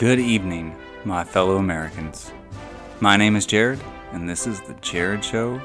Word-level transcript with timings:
Good 0.00 0.18
evening, 0.18 0.74
my 1.04 1.24
fellow 1.24 1.56
Americans. 1.58 2.32
My 3.00 3.18
name 3.18 3.36
is 3.36 3.44
Jarred, 3.44 3.78
and 4.12 4.26
this 4.26 4.46
is 4.46 4.58
the 4.62 4.72
Jarred 4.80 5.22
Show 5.22 5.60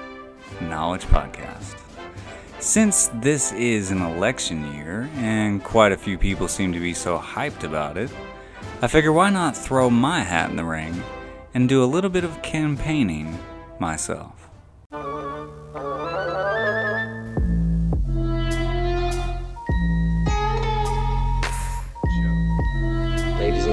Knowledge 0.60 1.06
Podcast. 1.06 1.80
Since 2.60 3.12
this 3.14 3.54
is 3.54 3.92
an 3.92 4.02
election 4.02 4.76
year, 4.76 5.10
and 5.16 5.64
quite 5.64 5.94
a 5.94 5.98
few 5.98 6.18
people 6.18 6.50
seem 6.50 6.74
to 6.74 6.82
be 6.82 6.94
so 6.94 7.18
hyped 7.18 7.64
about 7.64 7.98
it, 7.98 8.12
I 8.82 8.88
figure 8.88 9.14
why 9.14 9.30
not 9.30 9.56
throw 9.56 9.90
my 9.90 10.20
hat 10.20 10.50
in 10.50 10.58
the 10.58 10.66
ring 10.66 11.02
and 11.54 11.70
do 11.70 11.82
a 11.82 11.86
little 11.86 12.10
bit 12.10 12.26
of 12.26 12.42
campaigning 12.42 13.40
myself. 13.80 14.45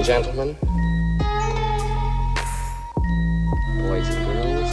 And 0.03 0.07
gentlemen, 0.09 0.57
boys 3.79 4.09
and 4.09 4.27
girls, 4.27 4.73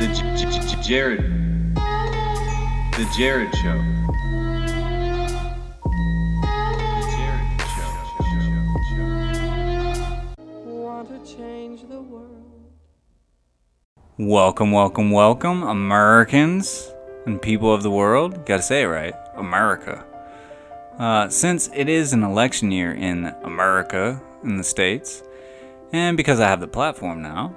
The 0.00 0.06
J- 0.12 0.34
J- 0.34 0.50
J- 0.66 0.82
Jarred. 0.82 1.22
The 2.96 3.06
Jarred 3.16 3.54
Show. 3.54 3.78
The 6.42 7.06
Jarred 7.14 7.60
Show. 7.60 7.90
want 10.66 11.06
to 11.10 11.18
change 11.36 11.80
the 11.88 12.00
world. 12.02 12.72
Welcome, 14.18 14.72
welcome, 14.72 15.12
welcome, 15.12 15.62
Americans 15.62 16.92
and 17.24 17.40
people 17.40 17.72
of 17.72 17.84
the 17.84 17.90
world. 17.92 18.44
Gotta 18.46 18.62
say 18.62 18.82
it 18.82 18.86
right, 18.86 19.14
America. 19.36 20.04
Uh, 21.00 21.30
since 21.30 21.70
it 21.74 21.88
is 21.88 22.12
an 22.12 22.22
election 22.22 22.70
year 22.70 22.92
in 22.92 23.34
America, 23.42 24.20
in 24.44 24.58
the 24.58 24.62
States, 24.62 25.22
and 25.94 26.14
because 26.14 26.40
I 26.40 26.46
have 26.46 26.60
the 26.60 26.68
platform 26.68 27.22
now, 27.22 27.56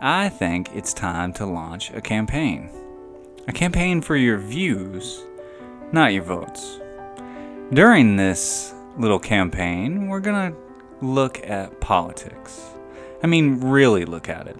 I 0.00 0.30
think 0.30 0.70
it's 0.74 0.94
time 0.94 1.34
to 1.34 1.44
launch 1.44 1.90
a 1.90 2.00
campaign. 2.00 2.70
A 3.46 3.52
campaign 3.52 4.00
for 4.00 4.16
your 4.16 4.38
views, 4.38 5.20
not 5.92 6.14
your 6.14 6.22
votes. 6.22 6.80
During 7.74 8.16
this 8.16 8.72
little 8.96 9.18
campaign, 9.18 10.08
we're 10.08 10.20
gonna 10.20 10.54
look 11.02 11.46
at 11.46 11.78
politics. 11.78 12.58
I 13.22 13.26
mean, 13.26 13.60
really 13.60 14.06
look 14.06 14.30
at 14.30 14.46
it. 14.46 14.56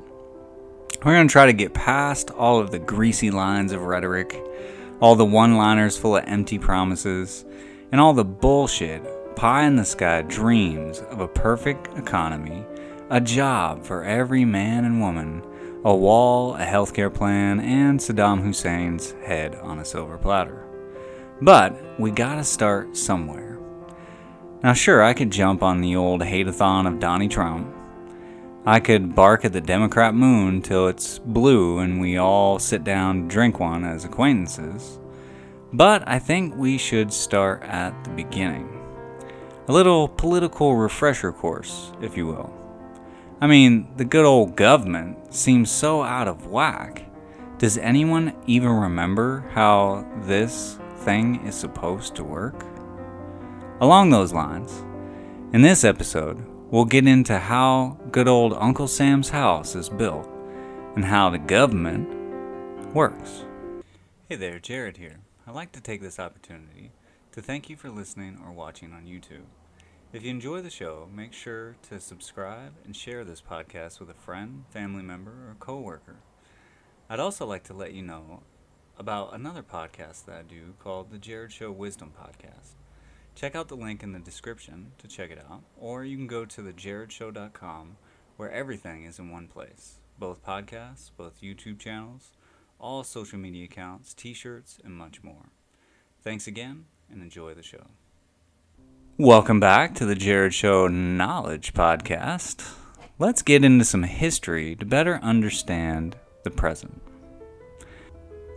We're 1.03 1.15
going 1.15 1.29
to 1.29 1.33
try 1.33 1.47
to 1.47 1.55
get 1.55 1.73
past 1.73 2.31
all 2.31 2.61
of 2.61 2.73
the 2.73 2.79
greasy 2.79 3.31
lines 3.31 3.73
of 3.73 3.81
rhetoric, 3.81 4.39
all 5.01 5.17
the 5.17 5.25
one 5.25 5.57
liners 5.57 5.97
full 5.97 6.17
of 6.17 6.25
empty 6.27 6.59
promises, 6.59 7.47
and 7.93 8.01
all 8.01 8.15
the 8.15 8.25
bullshit, 8.25 9.37
pie 9.37 9.65
in 9.65 9.77
the 9.77 9.85
sky 9.85 10.23
dreams 10.23 11.01
of 11.11 11.21
a 11.21 11.29
perfect 11.29 11.97
economy, 11.99 12.65
a 13.11 13.21
job 13.21 13.85
for 13.85 14.03
every 14.03 14.45
man 14.45 14.87
and 14.87 14.99
woman, 15.01 15.43
a 15.85 15.95
wall, 15.95 16.55
a 16.55 16.65
healthcare 16.65 17.13
plan, 17.13 17.61
and 17.61 18.01
Saddam 18.01 18.43
Hussein's 18.43 19.13
head 19.25 19.55
on 19.57 19.79
a 19.79 19.85
silver 19.85 20.17
platter. 20.17 20.65
But 21.43 22.01
we 22.01 22.11
gotta 22.11 22.45
start 22.45 22.97
somewhere. 22.97 23.59
Now, 24.63 24.73
sure, 24.73 25.03
I 25.03 25.13
could 25.13 25.31
jump 25.31 25.63
on 25.63 25.81
the 25.81 25.97
old 25.97 26.23
hate-a-thon 26.23 26.87
of 26.87 27.01
Donnie 27.01 27.29
Trump. 27.29 27.75
I 28.65 28.79
could 28.79 29.15
bark 29.15 29.45
at 29.45 29.53
the 29.53 29.61
Democrat 29.61 30.15
moon 30.15 30.63
till 30.63 30.87
it's 30.87 31.19
blue 31.19 31.79
and 31.79 32.01
we 32.01 32.17
all 32.17 32.61
sit 32.61 32.85
down 32.85 33.27
drink 33.27 33.59
one 33.59 33.85
as 33.85 34.05
acquaintances. 34.05 35.01
But 35.73 36.07
I 36.07 36.19
think 36.19 36.55
we 36.55 36.77
should 36.77 37.13
start 37.13 37.63
at 37.63 38.05
the 38.05 38.11
beginning. 38.11 38.79
A 39.69 39.73
little 39.73 40.07
political 40.07 40.77
refresher 40.77 41.33
course, 41.33 41.93
if 42.03 42.15
you 42.17 42.27
will. 42.27 42.53
I 43.41 43.47
mean, 43.47 43.89
the 43.97 44.05
good 44.05 44.27
old 44.27 44.55
government 44.55 45.35
seems 45.35 45.71
so 45.71 46.03
out 46.03 46.29
of 46.29 46.47
whack. 46.47 47.07
Does 47.57 47.79
anyone 47.79 48.35
even 48.47 48.69
remember 48.69 49.49
how 49.53 50.07
this 50.25 50.79
thing 50.99 51.47
is 51.47 51.55
supposed 51.55 52.15
to 52.17 52.25
work? 52.25 52.67
Along 53.81 54.11
those 54.11 54.33
lines, 54.33 54.85
in 55.55 55.63
this 55.63 55.85
episode, 55.85 56.45
we'll 56.71 56.85
get 56.85 57.07
into 57.07 57.39
how 57.39 57.99
good 58.11 58.29
old 58.29 58.53
Uncle 58.55 58.89
Sam's 58.89 59.31
house 59.31 59.75
is 59.75 59.89
built 59.89 60.29
and 60.97 61.05
how 61.05 61.31
the 61.31 61.39
government 61.39 62.09
works. 62.95 63.45
Hey 64.29 64.37
there, 64.37 64.59
Jarred 64.59 64.99
here. 64.99 65.22
I'd 65.45 65.57
like 65.57 65.73
to 65.73 65.81
take 65.81 66.01
this 66.01 66.21
opportunity 66.21 66.93
to 67.33 67.43
thank 67.43 67.69
you 67.69 67.77
for 67.77 67.91
listening 67.91 68.39
or 68.45 68.53
watching 68.53 68.93
on 68.93 69.07
YouTube. 69.07 69.47
If 70.13 70.23
you 70.23 70.31
enjoy 70.31 70.61
the 70.61 70.71
show, 70.71 71.09
make 71.13 71.33
sure 71.33 71.75
to 71.89 71.99
subscribe 71.99 72.75
and 72.85 72.95
share 72.95 73.25
this 73.25 73.43
podcast 73.43 73.99
with 73.99 74.09
a 74.09 74.15
friend, 74.15 74.63
family 74.71 75.03
member, 75.03 75.33
or 75.33 75.57
coworker. 75.59 76.19
I'd 77.11 77.19
also 77.19 77.45
like 77.45 77.65
to 77.65 77.75
let 77.75 77.93
you 77.93 78.03
know 78.03 78.45
about 78.97 79.35
another 79.35 79.65
podcast 79.65 80.27
that 80.27 80.37
I 80.37 80.43
do 80.43 80.75
called 80.79 81.11
the 81.11 81.19
Jarred 81.19 81.51
Show 81.51 81.73
Wisdom 81.73 82.13
Podcast. 82.17 82.75
Check 83.35 83.57
out 83.57 83.67
the 83.67 83.75
link 83.75 84.05
in 84.05 84.13
the 84.13 84.21
description 84.21 84.93
to 84.99 85.09
check 85.09 85.33
it 85.33 85.45
out, 85.51 85.63
or 85.77 86.05
you 86.05 86.17
can 86.17 86.29
go 86.29 86.45
to 86.45 86.63
thejarredshow.com 86.63 87.97
where 88.37 88.53
everything 88.53 89.07
is 89.07 89.19
in 89.19 89.33
one 89.33 89.49
place 89.49 89.99
both 90.19 90.45
podcasts, 90.45 91.11
both 91.17 91.41
YouTube 91.41 91.81
channels, 91.81 92.31
all 92.83 93.05
social 93.05 93.39
media 93.39 93.65
accounts, 93.65 94.13
t 94.13 94.35
shirts, 94.35 94.79
and 94.85 94.93
much 94.93 95.23
more. 95.23 95.51
Thanks 96.21 96.49
again, 96.49 96.87
and 97.11 97.23
enjoy 97.23 97.55
the 97.55 97.63
show. 97.63 97.87
Welcome 99.17 99.61
back 99.61 99.95
to 99.95 100.05
the 100.05 100.17
Jarred 100.17 100.53
Show 100.53 100.89
Knowledge 100.89 101.75
Podcast. 101.75 102.75
Let's 103.21 103.43
get 103.43 103.65
into 103.65 103.85
some 103.85 104.03
history 104.03 104.75
to 104.77 104.85
better 104.85 105.21
understand 105.23 106.17
the 106.43 106.51
present. 106.51 107.01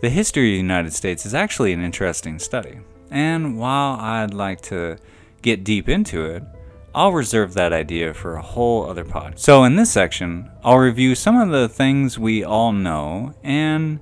The 0.01 0.09
history 0.09 0.49
of 0.49 0.53
the 0.53 0.57
United 0.57 0.93
States 0.93 1.25
is 1.25 1.35
actually 1.35 1.71
an 1.71 1.83
interesting 1.83 2.39
study, 2.39 2.79
and 3.11 3.59
while 3.59 3.99
I'd 3.99 4.33
like 4.33 4.61
to 4.61 4.97
get 5.43 5.63
deep 5.63 5.87
into 5.87 6.25
it, 6.25 6.41
I'll 6.95 7.11
reserve 7.11 7.53
that 7.53 7.73
idea 7.73 8.13
for 8.15 8.37
a 8.37 8.41
whole 8.41 8.89
other 8.89 9.03
pod. 9.03 9.37
So, 9.37 9.65
in 9.65 9.75
this 9.75 9.91
section, 9.91 10.49
I'll 10.63 10.79
review 10.79 11.13
some 11.13 11.39
of 11.39 11.49
the 11.49 11.69
things 11.69 12.17
we 12.17 12.43
all 12.43 12.71
know 12.71 13.35
and 13.43 13.99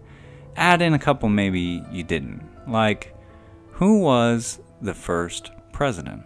add 0.55 0.81
in 0.81 0.93
a 0.93 0.99
couple 0.99 1.29
maybe 1.29 1.83
you 1.91 2.03
didn't. 2.03 2.41
Like, 2.67 3.15
who 3.71 3.99
was 3.99 4.59
the 4.81 4.93
first 4.93 5.51
president? 5.71 6.23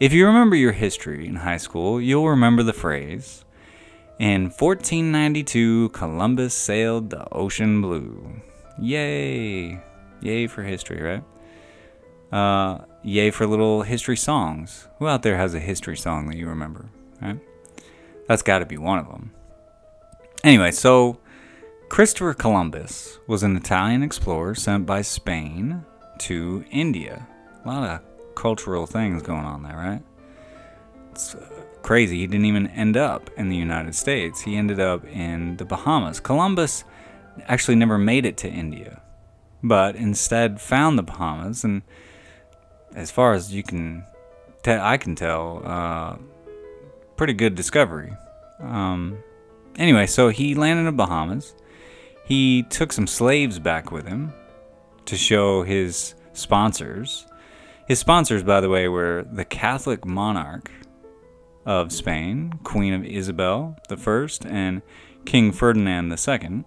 If 0.00 0.12
you 0.12 0.26
remember 0.26 0.56
your 0.56 0.72
history 0.72 1.26
in 1.26 1.36
high 1.36 1.58
school, 1.58 2.00
you'll 2.00 2.28
remember 2.28 2.62
the 2.62 2.72
phrase 2.72 3.44
In 4.18 4.44
1492, 4.44 5.90
Columbus 5.90 6.54
sailed 6.54 7.10
the 7.10 7.32
ocean 7.32 7.82
blue. 7.82 8.40
Yay! 8.78 9.80
Yay 10.22 10.46
for 10.46 10.62
history, 10.62 11.02
right? 11.02 11.24
Uh, 12.32 12.84
yay 13.02 13.30
for 13.30 13.46
little 13.46 13.82
history 13.82 14.16
songs. 14.16 14.88
Who 14.98 15.06
out 15.06 15.22
there 15.22 15.36
has 15.36 15.54
a 15.54 15.60
history 15.60 15.96
song 15.96 16.28
that 16.28 16.36
you 16.36 16.48
remember, 16.48 16.88
right? 17.20 17.38
That's 18.26 18.42
got 18.42 18.60
to 18.60 18.66
be 18.66 18.78
one 18.78 18.98
of 18.98 19.08
them. 19.08 19.32
Anyway, 20.44 20.70
so 20.70 21.18
Christopher 21.90 22.34
Columbus 22.34 23.18
was 23.26 23.42
an 23.42 23.56
Italian 23.56 24.04
explorer 24.04 24.54
sent 24.54 24.86
by 24.86 25.02
Spain 25.02 25.84
to 26.18 26.64
India. 26.70 27.26
A 27.64 27.68
lot 27.68 27.82
of 27.82 28.34
cultural 28.36 28.86
things 28.86 29.22
going 29.22 29.44
on 29.44 29.64
there, 29.64 29.76
right? 29.76 30.00
It's 31.10 31.34
uh, 31.34 31.44
crazy. 31.82 32.20
He 32.20 32.28
didn't 32.28 32.46
even 32.46 32.68
end 32.68 32.96
up 32.96 33.28
in 33.36 33.48
the 33.48 33.56
United 33.56 33.96
States. 33.96 34.40
He 34.40 34.54
ended 34.54 34.78
up 34.78 35.04
in 35.04 35.56
the 35.56 35.64
Bahamas. 35.64 36.20
Columbus 36.20 36.84
actually 37.48 37.74
never 37.74 37.98
made 37.98 38.24
it 38.24 38.36
to 38.38 38.48
India, 38.48 39.02
but 39.60 39.96
instead 39.96 40.60
found 40.60 40.96
the 40.96 41.02
Bahamas. 41.02 41.64
And 41.64 41.82
as 42.94 43.10
far 43.10 43.34
as 43.34 43.52
you 43.52 43.64
can, 43.64 44.04
te- 44.62 44.70
I 44.70 44.96
can 44.96 45.16
tell, 45.16 45.60
uh, 45.64 46.16
pretty 47.16 47.32
good 47.32 47.56
discovery. 47.56 48.12
Um, 48.60 49.18
anyway, 49.76 50.06
so 50.06 50.28
he 50.28 50.54
landed 50.54 50.82
in 50.82 50.86
the 50.86 50.92
Bahamas. 50.92 51.52
He 52.30 52.62
took 52.62 52.92
some 52.92 53.08
slaves 53.08 53.58
back 53.58 53.90
with 53.90 54.06
him 54.06 54.32
to 55.06 55.16
show 55.16 55.64
his 55.64 56.14
sponsors. 56.32 57.26
His 57.88 57.98
sponsors, 57.98 58.44
by 58.44 58.60
the 58.60 58.68
way, 58.68 58.86
were 58.86 59.26
the 59.32 59.44
Catholic 59.44 60.06
monarch 60.06 60.70
of 61.66 61.90
Spain, 61.90 62.52
Queen 62.62 62.94
of 62.94 63.04
Isabel 63.04 63.76
I, 63.90 64.28
and 64.44 64.80
King 65.24 65.50
Ferdinand 65.50 66.16
II. 66.28 66.62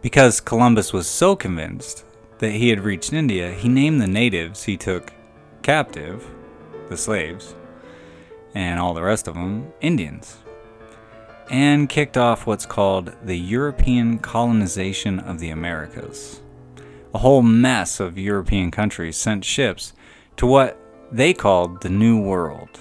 Because 0.00 0.40
Columbus 0.40 0.94
was 0.94 1.06
so 1.06 1.36
convinced 1.36 2.06
that 2.38 2.52
he 2.52 2.70
had 2.70 2.80
reached 2.80 3.12
India, 3.12 3.52
he 3.52 3.68
named 3.68 4.00
the 4.00 4.06
natives 4.06 4.62
he 4.62 4.78
took 4.78 5.12
captive, 5.60 6.26
the 6.88 6.96
slaves, 6.96 7.54
and 8.54 8.80
all 8.80 8.94
the 8.94 9.02
rest 9.02 9.28
of 9.28 9.34
them, 9.34 9.74
Indians, 9.82 10.38
and 11.50 11.88
kicked 11.88 12.16
off 12.16 12.46
what's 12.46 12.66
called 12.66 13.12
the 13.24 13.38
European 13.38 14.18
colonization 14.18 15.20
of 15.20 15.38
the 15.38 15.50
Americas. 15.50 16.40
A 17.14 17.18
whole 17.18 17.42
mess 17.42 18.00
of 18.00 18.18
European 18.18 18.70
countries 18.70 19.16
sent 19.16 19.44
ships 19.44 19.92
to 20.36 20.46
what 20.46 20.78
they 21.10 21.32
called 21.32 21.80
the 21.80 21.88
New 21.88 22.20
World 22.20 22.80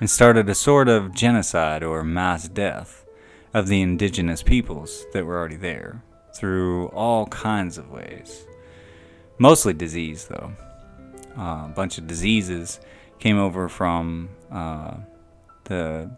and 0.00 0.08
started 0.08 0.48
a 0.48 0.54
sort 0.54 0.88
of 0.88 1.14
genocide 1.14 1.82
or 1.82 2.02
mass 2.02 2.48
death 2.48 3.04
of 3.52 3.68
the 3.68 3.82
indigenous 3.82 4.42
peoples 4.42 5.04
that 5.12 5.26
were 5.26 5.36
already 5.36 5.56
there 5.56 6.02
through 6.34 6.86
all 6.88 7.26
kinds 7.26 7.76
of 7.76 7.90
ways. 7.90 8.46
Mostly 9.38 9.74
disease, 9.74 10.26
though. 10.26 10.52
Uh, 11.36 11.66
a 11.66 11.72
bunch 11.74 11.98
of 11.98 12.06
diseases 12.06 12.80
came 13.18 13.38
over 13.38 13.68
from 13.68 14.30
uh, 14.50 14.94
the 15.64 16.10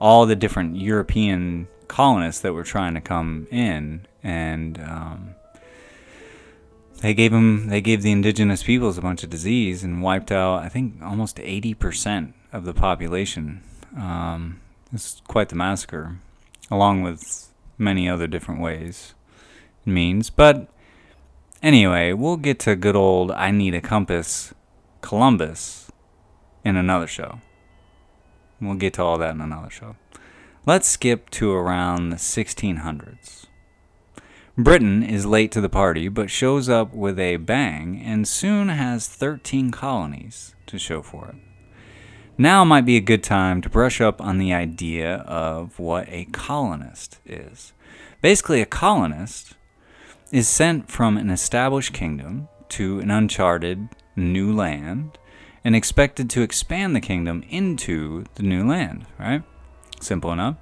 all 0.00 0.26
the 0.26 0.36
different 0.36 0.76
European 0.76 1.68
colonists 1.88 2.42
that 2.42 2.52
were 2.52 2.64
trying 2.64 2.94
to 2.94 3.00
come 3.00 3.46
in, 3.50 4.06
and 4.22 4.78
um, 4.80 5.34
they 7.00 7.14
gave 7.14 7.32
them 7.32 7.68
they 7.68 7.80
gave 7.80 8.02
the 8.02 8.12
indigenous 8.12 8.62
peoples 8.62 8.98
a 8.98 9.02
bunch 9.02 9.22
of 9.24 9.30
disease 9.30 9.84
and 9.84 10.02
wiped 10.02 10.32
out 10.32 10.62
I 10.62 10.68
think 10.68 10.94
almost 11.02 11.40
eighty 11.40 11.74
percent 11.74 12.34
of 12.52 12.64
the 12.64 12.74
population. 12.74 13.62
Um, 13.96 14.60
it's 14.92 15.20
quite 15.26 15.48
the 15.48 15.56
massacre, 15.56 16.18
along 16.70 17.02
with 17.02 17.52
many 17.76 18.08
other 18.08 18.26
different 18.26 18.60
ways 18.60 19.14
and 19.84 19.94
means. 19.94 20.30
But 20.30 20.68
anyway, 21.62 22.12
we'll 22.12 22.36
get 22.36 22.58
to 22.60 22.76
good 22.76 22.96
old 22.96 23.30
I 23.30 23.50
need 23.50 23.74
a 23.74 23.80
compass, 23.80 24.54
Columbus, 25.00 25.90
in 26.64 26.76
another 26.76 27.06
show. 27.06 27.40
We'll 28.60 28.74
get 28.74 28.94
to 28.94 29.02
all 29.02 29.18
that 29.18 29.34
in 29.34 29.40
another 29.40 29.70
show. 29.70 29.96
Let's 30.66 30.88
skip 30.88 31.30
to 31.30 31.52
around 31.52 32.10
the 32.10 32.16
1600s. 32.16 33.46
Britain 34.56 35.04
is 35.04 35.24
late 35.24 35.52
to 35.52 35.60
the 35.60 35.68
party, 35.68 36.08
but 36.08 36.30
shows 36.30 36.68
up 36.68 36.92
with 36.92 37.18
a 37.18 37.36
bang 37.36 38.02
and 38.04 38.26
soon 38.26 38.68
has 38.68 39.06
13 39.06 39.70
colonies 39.70 40.54
to 40.66 40.78
show 40.78 41.00
for 41.00 41.28
it. 41.28 41.36
Now 42.36 42.64
might 42.64 42.84
be 42.84 42.96
a 42.96 43.00
good 43.00 43.22
time 43.22 43.60
to 43.62 43.68
brush 43.68 44.00
up 44.00 44.20
on 44.20 44.38
the 44.38 44.52
idea 44.52 45.18
of 45.18 45.78
what 45.78 46.08
a 46.08 46.24
colonist 46.26 47.18
is. 47.24 47.72
Basically, 48.20 48.60
a 48.60 48.66
colonist 48.66 49.54
is 50.32 50.48
sent 50.48 50.90
from 50.90 51.16
an 51.16 51.30
established 51.30 51.92
kingdom 51.92 52.48
to 52.70 53.00
an 53.00 53.10
uncharted 53.10 53.88
new 54.14 54.52
land 54.52 55.18
and 55.64 55.74
expected 55.74 56.30
to 56.30 56.42
expand 56.42 56.94
the 56.94 57.00
kingdom 57.00 57.44
into 57.48 58.24
the 58.34 58.42
new 58.42 58.66
land, 58.66 59.06
right? 59.18 59.42
Simple 60.00 60.32
enough. 60.32 60.56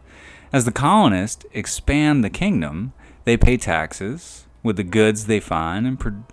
As 0.53 0.65
the 0.65 0.73
colonists 0.73 1.45
expand 1.53 2.25
the 2.25 2.31
kingdom, 2.31 2.93
they 3.25 3.37
pay 3.37 3.57
taxes 3.57 4.47
with 4.63 4.77
the 4.77 4.85
goods 4.85 5.27
they 5.27 5.41
find 5.41 5.87
and, 5.87 5.99
pro- 5.99 6.25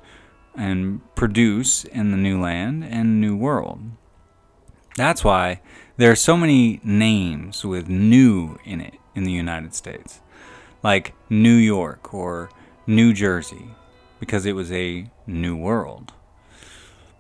and 0.56 1.02
produce 1.16 1.84
in 1.84 2.12
the 2.12 2.18
new 2.18 2.40
land 2.40 2.84
and 2.84 3.20
new 3.20 3.36
world. 3.36 3.80
That's 4.96 5.24
why 5.24 5.62
there 5.98 6.12
are 6.12 6.16
so 6.16 6.38
many 6.38 6.80
names 6.84 7.66
with 7.66 7.90
new 7.90 8.58
in 8.64 8.80
it 8.80 8.96
in 9.16 9.24
the 9.24 9.32
United 9.32 9.74
States, 9.74 10.22
like 10.84 11.14
New 11.30 11.56
York 11.56 12.14
or 12.14 12.50
New 12.86 13.14
Jersey, 13.14 13.72
because 14.20 14.46
it 14.46 14.54
was 14.54 14.72
a 14.72 15.10
new 15.26 15.56
world. 15.56 16.14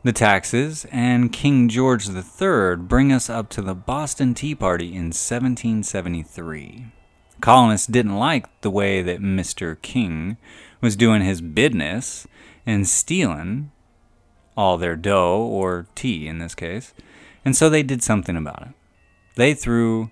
The 0.05 0.11
taxes 0.11 0.85
and 0.91 1.31
King 1.31 1.69
George 1.69 2.09
III 2.09 2.75
bring 2.75 3.13
us 3.13 3.29
up 3.29 3.47
to 3.51 3.61
the 3.61 3.73
Boston 3.73 4.33
Tea 4.33 4.53
Party 4.53 4.87
in 4.87 5.13
1773. 5.13 6.87
Colonists 7.39 7.87
didn't 7.87 8.17
like 8.17 8.47
the 8.59 8.69
way 8.69 9.01
that 9.01 9.21
Mr. 9.21 9.81
King 9.81 10.35
was 10.81 10.97
doing 10.97 11.21
his 11.21 11.39
business 11.39 12.27
and 12.65 12.85
stealing 12.85 13.71
all 14.57 14.77
their 14.77 14.97
dough, 14.97 15.37
or 15.41 15.87
tea 15.95 16.27
in 16.27 16.39
this 16.39 16.53
case, 16.53 16.93
and 17.45 17.55
so 17.55 17.69
they 17.69 17.81
did 17.81 18.03
something 18.03 18.35
about 18.35 18.61
it. 18.61 18.73
They 19.35 19.53
threw 19.53 20.11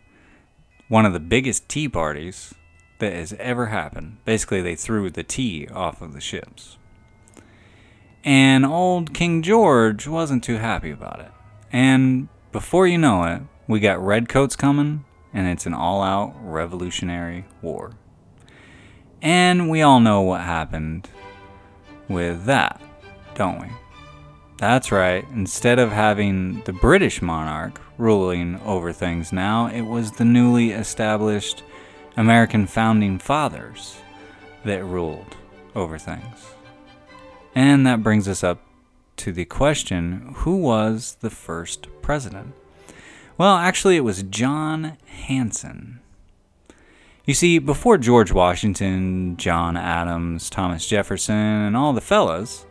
one 0.87 1.05
of 1.05 1.11
the 1.11 1.19
biggest 1.19 1.67
tea 1.67 1.89
parties 1.89 2.53
that 2.99 3.11
has 3.11 3.33
ever 3.33 3.65
happened. 3.65 4.19
Basically, 4.23 4.61
they 4.61 4.75
threw 4.75 5.09
the 5.09 5.23
tea 5.23 5.67
off 5.67 6.01
of 6.01 6.13
the 6.13 6.21
ships. 6.21 6.77
And 8.23 8.65
old 8.65 9.13
King 9.13 9.41
George 9.41 10.07
wasn't 10.07 10.43
too 10.43 10.57
happy 10.57 10.91
about 10.91 11.19
it. 11.19 11.31
And 11.71 12.27
before 12.51 12.85
you 12.85 12.97
know 12.97 13.23
it, 13.23 13.41
we 13.67 13.79
got 13.79 14.03
redcoats 14.03 14.55
coming, 14.55 15.05
and 15.33 15.47
it's 15.47 15.65
an 15.65 15.73
all 15.73 16.03
out 16.03 16.35
revolutionary 16.41 17.45
war. 17.61 17.93
And 19.21 19.69
we 19.69 19.81
all 19.81 19.99
know 19.99 20.21
what 20.21 20.41
happened 20.41 21.09
with 22.07 22.45
that, 22.45 22.81
don't 23.35 23.61
we? 23.61 23.67
That's 24.57 24.91
right, 24.91 25.25
instead 25.33 25.79
of 25.79 25.91
having 25.91 26.61
the 26.65 26.73
British 26.73 27.21
monarch 27.21 27.81
ruling 27.97 28.59
over 28.61 28.93
things 28.93 29.31
now, 29.31 29.67
it 29.67 29.81
was 29.81 30.11
the 30.11 30.25
newly 30.25 30.71
established 30.71 31.63
American 32.17 32.67
founding 32.67 33.17
fathers 33.17 33.97
that 34.65 34.83
ruled 34.83 35.35
over 35.73 35.97
things. 35.97 36.53
And 37.53 37.85
that 37.85 38.03
brings 38.03 38.27
us 38.27 38.43
up 38.43 38.61
to 39.17 39.31
the 39.31 39.45
question 39.45 40.33
who 40.37 40.57
was 40.57 41.17
the 41.21 41.29
first 41.29 41.87
president? 42.01 42.53
Well, 43.37 43.55
actually, 43.55 43.97
it 43.97 44.03
was 44.03 44.23
John 44.23 44.97
Hanson. 45.05 45.99
You 47.25 47.33
see, 47.33 47.59
before 47.59 47.97
George 47.97 48.31
Washington, 48.31 49.37
John 49.37 49.77
Adams, 49.77 50.49
Thomas 50.49 50.87
Jefferson, 50.87 51.35
and 51.35 51.77
all 51.77 51.93
the 51.93 52.01
fellas 52.01 52.65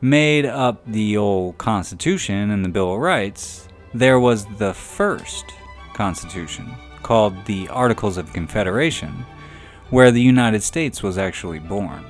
made 0.00 0.46
up 0.46 0.82
the 0.86 1.16
old 1.16 1.58
Constitution 1.58 2.50
and 2.50 2.64
the 2.64 2.68
Bill 2.68 2.94
of 2.94 3.00
Rights, 3.00 3.68
there 3.92 4.20
was 4.20 4.46
the 4.58 4.72
first 4.72 5.44
Constitution, 5.92 6.72
called 7.02 7.44
the 7.44 7.68
Articles 7.68 8.16
of 8.16 8.32
Confederation, 8.32 9.26
where 9.90 10.10
the 10.10 10.22
United 10.22 10.62
States 10.62 11.02
was 11.02 11.18
actually 11.18 11.58
born. 11.58 12.04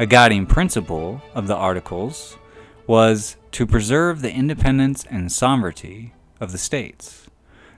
A 0.00 0.06
guiding 0.06 0.46
principle 0.46 1.20
of 1.34 1.48
the 1.48 1.56
Articles 1.56 2.38
was 2.86 3.36
to 3.50 3.66
preserve 3.66 4.22
the 4.22 4.32
independence 4.32 5.04
and 5.10 5.32
sovereignty 5.32 6.14
of 6.40 6.52
the 6.52 6.58
states. 6.58 7.26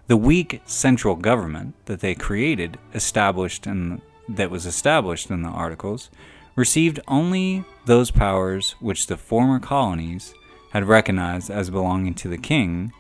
The 0.07 0.19
weak 0.19 0.61
central 0.67 1.17
government 1.17 1.77
that 1.87 2.01
they 2.01 2.15
created, 2.15 2.79
established 2.93 3.67
in 3.67 4.03
that 4.29 4.51
was 4.51 4.67
established 4.67 5.31
in 5.31 5.41
the 5.41 5.49
Articles, 5.49 6.11
received 6.55 7.01
only 7.09 7.65
those 7.87 8.11
powers 8.11 8.73
which 8.81 9.07
the 9.07 9.17
former 9.17 9.59
colonies 9.59 10.35
had 10.73 10.85
recognized 10.85 11.51
as 11.51 11.71
belonging 11.71 12.13
to 12.17 12.29
the 12.29 12.37
king 12.37 12.93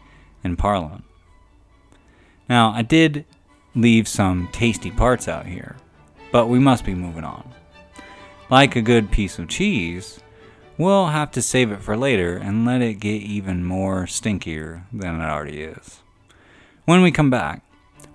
and 0.43 0.56
parliament. 0.56 1.04
Now, 2.49 2.71
I 2.71 2.80
did 2.80 3.26
leave 3.75 4.09
some 4.09 4.49
tasty 4.50 4.90
parts 4.90 5.28
out 5.28 5.45
here, 5.45 5.76
but 6.33 6.47
we 6.47 6.59
must 6.59 6.87
be 6.87 6.95
moving 6.95 7.25
on. 7.25 7.52
Like 8.50 8.75
a 8.75 8.83
good 8.83 9.12
piece 9.12 9.38
of 9.38 9.47
cheese, 9.47 10.19
we'll 10.76 11.07
have 11.07 11.30
to 11.33 11.40
save 11.40 11.71
it 11.71 11.83
for 11.83 11.97
later 11.97 12.37
and 12.37 12.64
let 12.64 12.83
it 12.83 12.95
get 12.95 13.23
even 13.23 13.64
more 13.64 14.07
stinkier 14.07 14.83
than 14.92 15.21
it 15.21 15.25
already 15.25 15.62
is. 15.62 16.00
When 16.85 17.00
we 17.00 17.12
come 17.12 17.30
back, 17.30 17.62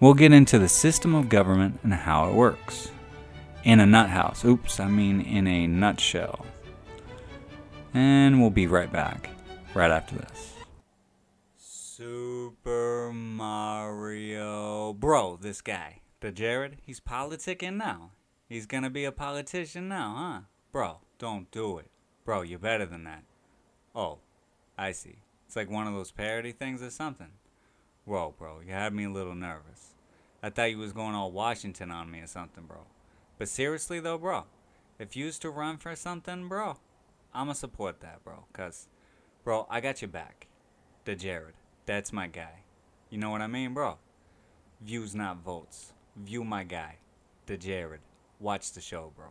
we'll 0.01 0.13
get 0.13 0.34
into 0.34 0.60
the 0.60 0.68
system 0.68 1.15
of 1.15 1.30
government 1.30 1.80
and 1.84 1.94
how 1.94 2.27
it 2.27 2.34
works. 2.34 2.92
In 3.63 3.80
a 3.80 3.86
nut 3.86 4.10
house. 4.10 4.44
Oops, 4.44 4.77
I 4.77 4.89
mean 4.89 5.22
in 5.22 5.48
a 5.48 5.68
nutshell. 5.68 6.46
And 7.94 8.42
we'll 8.42 8.50
be 8.50 8.68
right 8.68 8.92
back, 8.92 9.30
right 9.74 9.89
after 9.89 10.18
this. 10.18 10.54
Super 11.58 13.13
Mario. 13.13 14.92
Bro, 14.92 15.39
this 15.42 15.62
guy, 15.62 16.01
the 16.20 16.34
Jarred, 16.34 16.75
he's 16.82 17.00
politicking 17.00 17.77
now. 17.77 18.12
He's 18.48 18.68
gonna 18.68 18.92
be 18.92 19.06
a 19.06 19.12
politician 19.12 19.88
now, 19.88 20.16
huh? 20.18 20.42
Bro, 20.72 21.00
don't 21.18 21.50
do 21.50 21.80
it. 21.80 21.90
Bro, 22.24 22.44
you're 22.44 22.60
better 22.60 22.86
than 22.86 23.04
that. 23.06 23.24
Oh, 23.96 24.20
I 24.78 24.92
see. 24.92 25.18
It's 25.48 25.56
like 25.56 25.70
one 25.70 25.88
of 25.88 25.94
those 25.94 26.12
parody 26.12 26.52
things 26.52 26.84
or 26.84 26.90
something. 26.90 27.32
Whoa, 28.06 28.36
bro, 28.38 28.60
you 28.66 28.72
had 28.72 28.94
me 28.94 29.06
a 29.06 29.10
little 29.10 29.34
nervous. 29.34 29.96
I 30.44 30.52
thought 30.52 30.70
you 30.70 30.78
was 30.78 30.94
going 30.94 31.16
all 31.16 31.32
Washington 31.32 31.90
on 31.90 32.12
me 32.12 32.20
or 32.20 32.28
something, 32.28 32.66
bro. 32.66 32.86
But 33.40 33.50
seriously 33.50 34.00
though, 34.00 34.20
bro, 34.20 34.44
if 35.00 35.16
you 35.16 35.25
used 35.25 35.42
to 35.42 35.50
run 35.50 35.78
for 35.78 35.96
something, 35.96 36.48
bro, 36.48 36.78
I'ma 37.34 37.54
support 37.54 38.02
that, 38.02 38.24
bro. 38.24 38.46
Cause, 38.54 38.88
bro, 39.44 39.66
I 39.70 39.82
got 39.82 40.02
your 40.02 40.10
back. 40.10 40.48
The 41.06 41.16
Jarred, 41.16 41.56
that's 41.86 42.14
my 42.14 42.28
guy. 42.28 42.64
You 43.10 43.18
know 43.18 43.32
what 43.32 43.42
I 43.42 43.48
mean, 43.48 43.74
bro? 43.74 43.98
Views 44.82 45.16
not 45.16 45.38
votes. 45.38 45.94
View 46.16 46.44
my 46.44 46.64
guy, 46.64 46.98
the 47.48 47.58
Jarred. 47.58 48.02
Watch 48.39 48.74
the 48.74 48.82
show, 48.82 49.13
bro. 49.15 49.27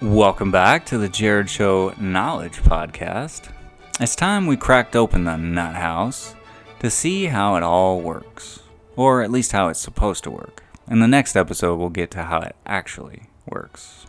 Welcome 0.00 0.52
back 0.52 0.86
to 0.86 0.98
the 0.98 1.08
Jarred 1.08 1.50
Show 1.50 1.92
Knowledge 1.98 2.62
Podcast. 2.62 3.50
It's 3.98 4.14
time 4.14 4.46
we 4.46 4.56
cracked 4.56 4.94
open 4.94 5.24
the 5.24 5.36
nut 5.36 5.74
house 5.74 6.36
to 6.78 6.90
see 6.90 7.26
how 7.26 7.56
it 7.56 7.64
all 7.64 8.00
works, 8.00 8.60
or 8.94 9.20
at 9.20 9.32
least 9.32 9.50
how 9.50 9.68
it's 9.68 9.80
supposed 9.80 10.22
to 10.24 10.30
work. 10.30 10.62
In 10.88 11.00
the 11.00 11.08
next 11.08 11.34
episode, 11.34 11.76
we'll 11.76 11.90
get 11.90 12.12
to 12.12 12.22
how 12.22 12.40
it 12.40 12.54
actually 12.64 13.24
works. 13.46 14.06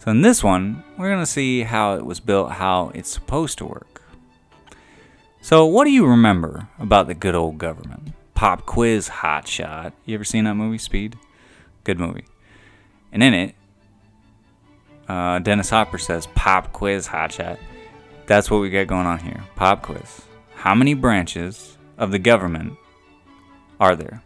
So, 0.00 0.10
in 0.10 0.22
this 0.22 0.42
one, 0.42 0.82
we're 0.98 1.08
going 1.08 1.20
to 1.20 1.26
see 1.26 1.62
how 1.62 1.94
it 1.94 2.04
was 2.04 2.18
built, 2.18 2.52
how 2.52 2.90
it's 2.94 3.10
supposed 3.10 3.58
to 3.58 3.64
work. 3.64 4.02
So, 5.40 5.64
what 5.64 5.84
do 5.84 5.92
you 5.92 6.04
remember 6.04 6.68
about 6.80 7.06
the 7.06 7.14
good 7.14 7.36
old 7.36 7.56
government? 7.56 8.12
Pop 8.40 8.64
quiz 8.64 9.06
hot 9.08 9.46
shot. 9.46 9.92
You 10.06 10.14
ever 10.14 10.24
seen 10.24 10.44
that 10.44 10.54
movie, 10.54 10.78
Speed? 10.78 11.18
Good 11.84 12.00
movie. 12.00 12.24
And 13.12 13.22
in 13.22 13.34
it, 13.34 13.54
uh, 15.06 15.40
Dennis 15.40 15.68
Hopper 15.68 15.98
says, 15.98 16.26
Pop 16.28 16.72
quiz 16.72 17.08
hot 17.08 17.32
shot. 17.32 17.58
That's 18.24 18.50
what 18.50 18.62
we 18.62 18.70
got 18.70 18.86
going 18.86 19.04
on 19.04 19.18
here. 19.18 19.44
Pop 19.56 19.82
quiz. 19.82 20.22
How 20.54 20.74
many 20.74 20.94
branches 20.94 21.76
of 21.98 22.12
the 22.12 22.18
government 22.18 22.78
are 23.78 23.94
there? 23.94 24.22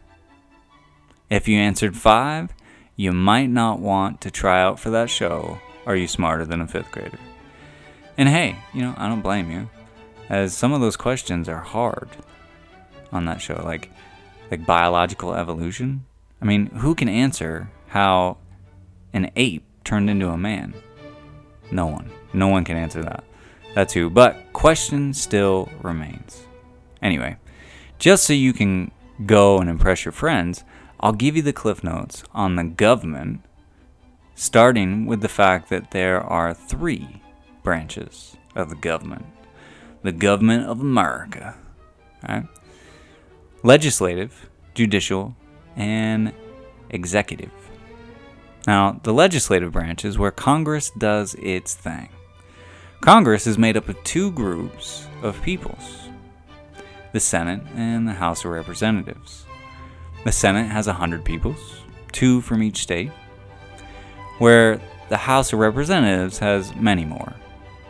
If 1.29 1.49
you 1.49 1.59
answered 1.59 1.97
five, 1.97 2.51
you 2.95 3.11
might 3.11 3.51
not 3.51 3.81
want 3.81 4.21
to 4.21 4.31
try 4.31 4.63
out 4.63 4.79
for 4.79 4.91
that 4.91 5.11
show. 5.11 5.59
Are 5.87 5.97
you 5.97 6.07
smarter 6.07 6.45
than 6.45 6.61
a 6.61 6.69
fifth 6.69 6.93
grader? 6.93 7.19
And 8.17 8.29
hey, 8.29 8.59
you 8.73 8.81
know, 8.81 8.95
I 8.97 9.09
don't 9.09 9.23
blame 9.23 9.51
you, 9.51 9.69
as 10.29 10.57
some 10.57 10.73
of 10.73 10.81
those 10.81 10.97
questions 10.97 11.49
are 11.49 11.59
hard 11.59 12.09
on 13.15 13.25
that 13.27 13.41
show, 13.41 13.61
like 13.65 13.91
like 14.51 14.67
biological 14.67 15.35
evolution. 15.35 16.05
I 16.41 16.45
mean, 16.45 16.67
who 16.67 16.95
can 16.95 17.09
answer 17.09 17.71
how 17.89 18.37
an 19.13 19.31
ape 19.37 19.65
turned 19.85 20.11
into 20.11 20.29
a 20.29 20.37
man? 20.37 20.75
No 21.71 21.87
one. 21.87 22.11
No 22.33 22.49
one 22.49 22.65
can 22.65 22.77
answer 22.77 23.03
that. 23.03 23.25
That's 23.75 23.95
who. 23.95 24.11
But 24.11 24.53
question 24.53 25.15
still 25.15 25.69
remains. 25.83 26.47
Anyway, 27.01 27.37
just 27.99 28.25
so 28.25 28.33
you 28.33 28.53
can 28.53 28.91
go 29.25 29.59
and 29.59 29.71
impress 29.71 30.05
your 30.05 30.13
friends, 30.13 30.65
I'll 31.01 31.13
give 31.13 31.37
you 31.37 31.43
the 31.43 31.53
cliff 31.53 31.83
notes 31.83 32.25
on 32.33 32.57
the 32.57 32.65
government, 32.65 33.41
starting 34.35 35.07
with 35.07 35.21
the 35.21 35.29
fact 35.29 35.69
that 35.71 35.91
there 35.91 36.21
are 36.21 36.53
three 36.53 37.23
branches 37.63 38.37
of 38.55 38.69
the 38.69 38.77
government 38.77 39.27
the 40.05 40.13
government 40.13 40.67
of 40.67 40.81
America. 40.81 41.57
Right? 42.29 42.47
Legislative, 43.65 44.51
judicial, 44.75 45.35
and 45.75 46.35
executive. 46.91 47.51
Now, 48.67 49.01
the 49.03 49.15
legislative 49.15 49.73
branch 49.73 50.05
is 50.05 50.19
where 50.19 50.31
Congress 50.31 50.91
does 50.91 51.35
its 51.37 51.73
thing. 51.73 52.11
Congress 53.01 53.47
is 53.47 53.57
made 53.57 53.79
up 53.79 53.89
of 53.89 54.05
two 54.05 54.31
groups 54.33 55.07
of 55.23 55.41
peoples 55.41 56.11
the 57.13 57.21
Senate 57.21 57.63
and 57.75 58.07
the 58.07 58.13
House 58.13 58.45
of 58.45 58.51
Representatives. 58.51 59.47
The 60.25 60.33
Senate 60.33 60.67
has 60.67 60.87
100 60.87 61.25
peoples, 61.25 61.81
two 62.13 62.43
from 62.43 62.63
each 62.63 62.83
state, 62.83 63.13
where 64.41 64.79
the 65.09 65.17
House 65.17 65.55
of 65.55 65.59
Representatives 65.59 66.39
has 66.41 66.75
many 66.75 67.07
more, 67.07 67.33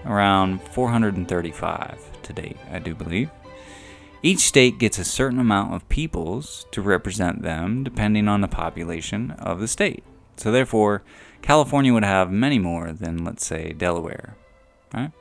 around 0.06 0.62
435 0.62 2.22
to 2.22 2.32
date, 2.32 2.58
I 2.70 2.78
do 2.78 2.94
believe. 2.94 3.28
Each 4.24 4.40
state 4.40 4.78
gets 4.78 4.98
a 4.98 5.04
certain 5.04 5.38
amount 5.38 5.74
of 5.74 5.86
peoples 5.90 6.64
to 6.70 6.80
represent 6.80 7.42
them 7.42 7.84
depending 7.84 8.26
on 8.26 8.40
the 8.40 8.48
population 8.48 9.32
of 9.32 9.60
the 9.60 9.68
state. 9.68 10.02
So, 10.38 10.50
therefore, 10.50 11.02
California 11.42 11.92
would 11.92 12.04
have 12.04 12.32
many 12.32 12.58
more 12.58 12.90
than, 12.94 13.22
let's 13.22 13.46
say, 13.46 13.74
Delaware. 13.74 14.34
Right? 14.94 15.12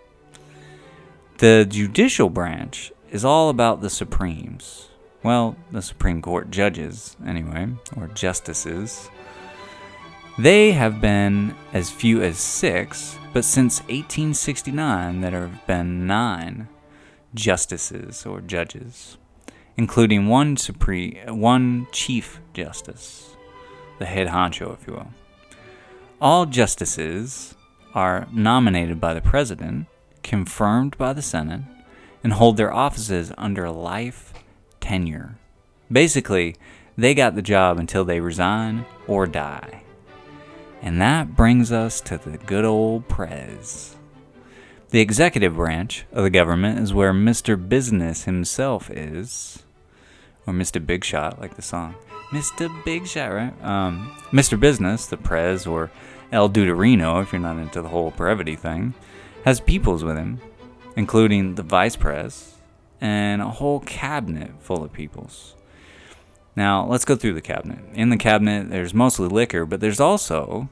The 1.39 1.67
judicial 1.69 2.29
branch 2.29 2.93
is 3.11 3.25
all 3.25 3.49
about 3.49 3.81
the 3.81 3.89
Supremes. 3.89 4.87
Well, 5.21 5.57
the 5.69 5.81
Supreme 5.81 6.21
Court 6.21 6.49
judges, 6.49 7.17
anyway, 7.27 7.67
or 7.97 8.07
justices. 8.07 9.09
They 10.39 10.71
have 10.71 11.01
been 11.01 11.55
as 11.73 11.89
few 11.89 12.21
as 12.21 12.37
six, 12.37 13.17
but 13.33 13.43
since 13.43 13.81
1869, 13.81 15.19
there 15.19 15.31
have 15.31 15.67
been 15.67 16.07
nine 16.07 16.69
justices 17.33 18.25
or 18.25 18.41
judges, 18.41 19.17
including 19.77 20.27
one 20.27 20.57
supreme, 20.57 21.17
one 21.39 21.87
chief 21.91 22.39
justice, 22.53 23.35
the 23.99 24.05
head 24.05 24.27
honcho, 24.27 24.73
if 24.73 24.87
you 24.87 24.93
will. 24.93 25.11
All 26.21 26.45
justices 26.45 27.55
are 27.93 28.27
nominated 28.31 28.99
by 28.99 29.13
the 29.13 29.21
president, 29.21 29.87
confirmed 30.23 30.97
by 30.97 31.13
the 31.13 31.21
Senate, 31.21 31.61
and 32.23 32.33
hold 32.33 32.57
their 32.57 32.73
offices 32.73 33.31
under 33.37 33.69
life 33.69 34.33
tenure. 34.79 35.35
Basically, 35.91 36.55
they 36.97 37.13
got 37.13 37.35
the 37.35 37.41
job 37.41 37.77
until 37.77 38.05
they 38.05 38.19
resign 38.19 38.85
or 39.07 39.25
die. 39.27 39.83
And 40.81 41.01
that 41.01 41.35
brings 41.35 41.71
us 41.71 42.01
to 42.01 42.17
the 42.17 42.37
good 42.37 42.65
old 42.65 43.07
Prez. 43.07 43.95
The 44.93 44.99
executive 44.99 45.55
branch 45.55 46.05
of 46.11 46.23
the 46.23 46.29
government 46.29 46.77
is 46.77 46.93
where 46.93 47.13
Mr. 47.13 47.57
Business 47.57 48.25
himself 48.25 48.91
is. 48.91 49.63
Or 50.45 50.53
Mr. 50.53 50.85
Big 50.85 51.03
Shot, 51.03 51.41
like 51.41 51.55
the 51.55 51.63
song. 51.63 51.95
Mr. 52.29 52.69
Big 52.85 53.07
Shot, 53.07 53.33
right? 53.33 53.63
Um, 53.63 54.15
Mr. 54.31 54.59
Business, 54.59 55.07
the 55.07 55.17
Prez, 55.17 55.65
or 55.65 55.89
El 56.31 56.47
Duderino, 56.47 57.23
if 57.23 57.33
you're 57.33 57.41
not 57.41 57.57
into 57.57 57.81
the 57.81 57.89
whole 57.89 58.11
brevity 58.11 58.55
thing, 58.55 58.93
has 59.45 59.59
peoples 59.59 60.03
with 60.03 60.15
him 60.15 60.39
including 60.95 61.55
the 61.55 61.63
vice 61.63 61.95
prez 61.95 62.57
and 63.01 63.41
a 63.41 63.49
whole 63.49 63.79
cabinet 63.79 64.51
full 64.59 64.83
of 64.83 64.93
peoples. 64.93 65.55
Now, 66.55 66.85
let's 66.85 67.03
go 67.03 67.15
through 67.15 67.33
the 67.33 67.41
cabinet. 67.41 67.79
In 67.95 68.09
the 68.09 68.17
cabinet, 68.17 68.69
there's 68.69 68.93
mostly 68.93 69.27
liquor, 69.27 69.65
but 69.65 69.79
there's 69.79 69.99
also 69.99 70.69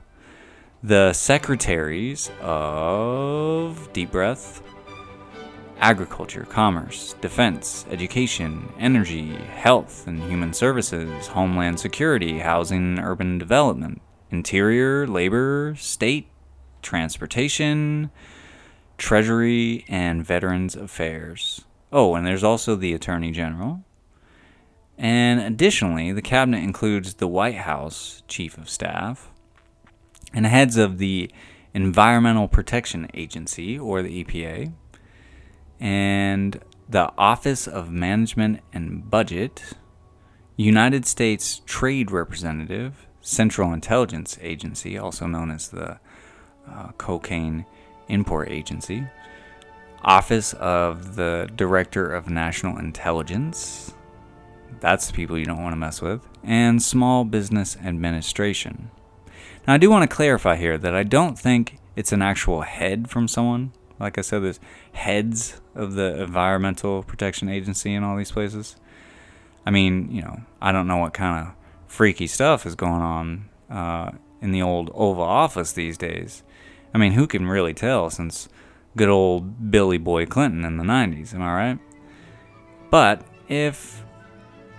the 0.84 1.14
secretaries 1.14 2.32
of 2.42 3.94
deep 3.94 4.10
breath, 4.10 4.64
agriculture, 5.80 6.46
commerce, 6.50 7.14
defense, 7.22 7.86
education, 7.92 8.68
energy, 8.80 9.36
health 9.36 10.08
and 10.08 10.24
human 10.24 10.54
services, 10.54 11.28
homeland 11.28 11.80
security, 11.80 12.40
housing 12.40 12.98
and 12.98 13.00
urban 13.00 13.38
development, 13.38 14.02
interior, 14.32 15.06
labor, 15.06 15.76
state, 15.78 16.28
transportation, 16.82 18.10
Treasury, 18.98 19.86
and 19.88 20.26
Veterans 20.26 20.76
Affairs. 20.76 21.64
Oh, 21.92 22.16
and 22.16 22.26
there's 22.26 22.44
also 22.44 22.76
the 22.76 22.94
Attorney 22.94 23.32
General. 23.32 23.84
And 24.98 25.40
additionally, 25.40 26.12
the 26.12 26.22
cabinet 26.22 26.64
includes 26.64 27.16
the 27.16 27.28
White 27.28 27.56
House 27.56 28.24
Chief 28.28 28.58
of 28.58 28.70
Staff 28.70 29.31
and 30.34 30.46
heads 30.46 30.78
of 30.78 30.98
the 30.98 31.32
Environmental 31.74 32.48
Protection 32.48 33.08
Agency, 33.14 33.78
or 33.80 34.02
the 34.02 34.24
EPA, 34.24 34.74
and 35.80 36.60
the 36.90 37.12
Office 37.18 37.68
of 37.68 37.90
Management 37.90 38.60
and 38.74 39.10
Budget, 39.10 39.64
United 40.58 41.06
States 41.06 41.62
Trade 41.66 42.12
Representative, 42.12 43.08
Central 43.22 43.72
Intelligence 43.74 44.38
Agency, 44.42 44.98
also 44.98 45.28
known 45.28 45.52
as 45.52 45.70
the 45.70 46.00
uh, 46.68 46.92
Cocaine 46.98 47.66
Import 48.08 48.50
Agency, 48.50 49.08
Office 50.04 50.54
of 50.54 51.16
the 51.16 51.50
Director 51.56 52.12
of 52.14 52.30
National 52.30 52.78
Intelligence. 52.78 53.94
That's 54.80 55.08
the 55.08 55.14
people 55.14 55.38
you 55.38 55.46
don't 55.46 55.62
want 55.62 55.74
to 55.74 55.78
mess 55.78 56.02
with. 56.02 56.28
And 56.44 56.82
Small 56.82 57.24
Business 57.24 57.78
Administration. 57.78 58.90
Now, 59.68 59.76
I 59.76 59.78
do 59.78 59.90
want 59.90 60.10
to 60.10 60.16
clarify 60.16 60.56
here 60.56 60.78
that 60.78 60.96
I 60.96 61.04
don't 61.04 61.38
think 61.38 61.78
it's 61.96 62.12
an 62.12 62.22
actual 62.22 62.62
head 62.62 63.10
from 63.10 63.28
someone. 63.28 63.74
Like 64.00 64.18
I 64.18 64.22
said, 64.22 64.44
there's 64.44 64.60
heads 64.94 65.62
of 65.76 65.94
the 65.94 66.24
Environmental 66.24 67.04
Protection 67.04 67.48
Agency 67.48 67.94
in 67.94 68.04
all 68.04 68.18
these 68.18 68.32
places. 68.32 68.76
I 69.66 69.70
mean, 69.70 70.12
you 70.12 70.24
know, 70.24 70.42
I 70.60 70.72
don't 70.72 70.88
know 70.88 70.98
what 70.98 71.14
kind 71.14 71.48
of 71.48 71.54
freaky 71.88 72.26
stuff 72.26 72.66
is 72.66 72.74
going 72.74 73.02
on 73.02 73.50
uh, 73.70 74.12
in 74.42 74.52
the 74.52 74.64
old 74.64 74.90
Oval 74.96 75.24
Office 75.24 75.74
these 75.74 75.98
days. 75.98 76.42
I 76.94 76.98
mean, 76.98 77.12
who 77.12 77.28
can 77.28 77.46
really 77.46 77.76
tell 77.76 78.10
since 78.10 78.50
good 78.98 79.10
old 79.10 79.70
Billy 79.70 80.00
Boy 80.00 80.26
Clinton 80.26 80.66
in 80.66 80.78
the 80.78 80.84
90s, 80.84 81.36
am 81.36 81.44
I 81.44 81.54
right? 81.54 81.80
But 82.90 83.24
if 83.48 84.04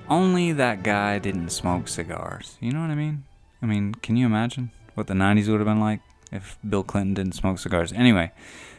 only 0.08 0.52
that 0.52 0.82
guy 0.82 1.18
didn't 1.18 1.50
smoke 1.50 1.86
cigars, 1.86 2.58
you 2.60 2.72
know 2.72 2.80
what 2.80 2.90
I 2.90 2.96
mean? 2.96 3.24
I 3.62 3.66
mean, 3.66 3.94
can 3.94 4.16
you 4.16 4.26
imagine 4.26 4.72
what 4.94 5.06
the 5.06 5.14
90s 5.14 5.48
would 5.48 5.60
have 5.60 5.66
been 5.66 5.80
like 5.80 6.00
if 6.32 6.58
Bill 6.68 6.82
Clinton 6.82 7.14
didn't 7.14 7.34
smoke 7.34 7.58
cigars? 7.58 7.92
Anyway, 7.92 8.32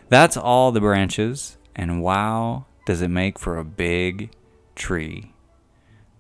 that's 0.10 0.36
all 0.36 0.72
the 0.72 0.82
branches, 0.82 1.58
and 1.76 2.04
wow, 2.04 2.66
does 2.86 3.02
it 3.02 3.08
make 3.08 3.40
for 3.40 3.58
a 3.58 3.64
big 3.64 4.32
tree. 4.76 5.34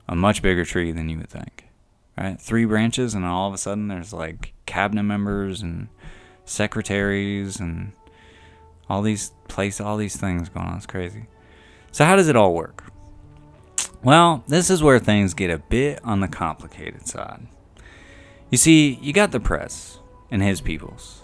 A 0.08 0.15
much 0.15 0.41
bigger 0.41 0.65
tree 0.65 0.91
than 0.91 1.10
you 1.10 1.17
would 1.17 1.29
think. 1.29 1.65
Right? 2.17 2.39
Three 2.39 2.65
branches, 2.65 3.13
and 3.13 3.25
all 3.25 3.48
of 3.48 3.53
a 3.53 3.58
sudden 3.58 3.88
there's 3.88 4.13
like 4.13 4.53
cabinet 4.65 5.03
members 5.03 5.62
and 5.62 5.89
secretaries 6.46 7.60
and 7.60 7.93
all 8.89 9.01
these 9.01 9.32
place 9.48 9.79
all 9.79 9.98
these 9.98 10.15
things 10.15 10.50
going 10.50 10.67
on. 10.67 10.77
It's 10.77 10.86
crazy. 10.86 11.25
So 11.91 12.05
how 12.05 12.15
does 12.15 12.27
it 12.27 12.36
all 12.36 12.53
work? 12.53 12.84
Well, 14.03 14.43
this 14.48 14.70
is 14.70 14.84
where 14.84 15.00
things 15.00 15.34
get 15.34 15.50
a 15.50 15.58
bit 15.58 16.03
on 16.03 16.20
the 16.20 16.27
complicated 16.27 17.08
side. 17.08 17.48
You 18.53 18.57
see, 18.57 19.00
you 19.01 19.13
got 19.13 19.31
the 19.31 19.39
press 19.39 19.98
and 20.29 20.43
his 20.43 20.62
peoples, 20.62 21.24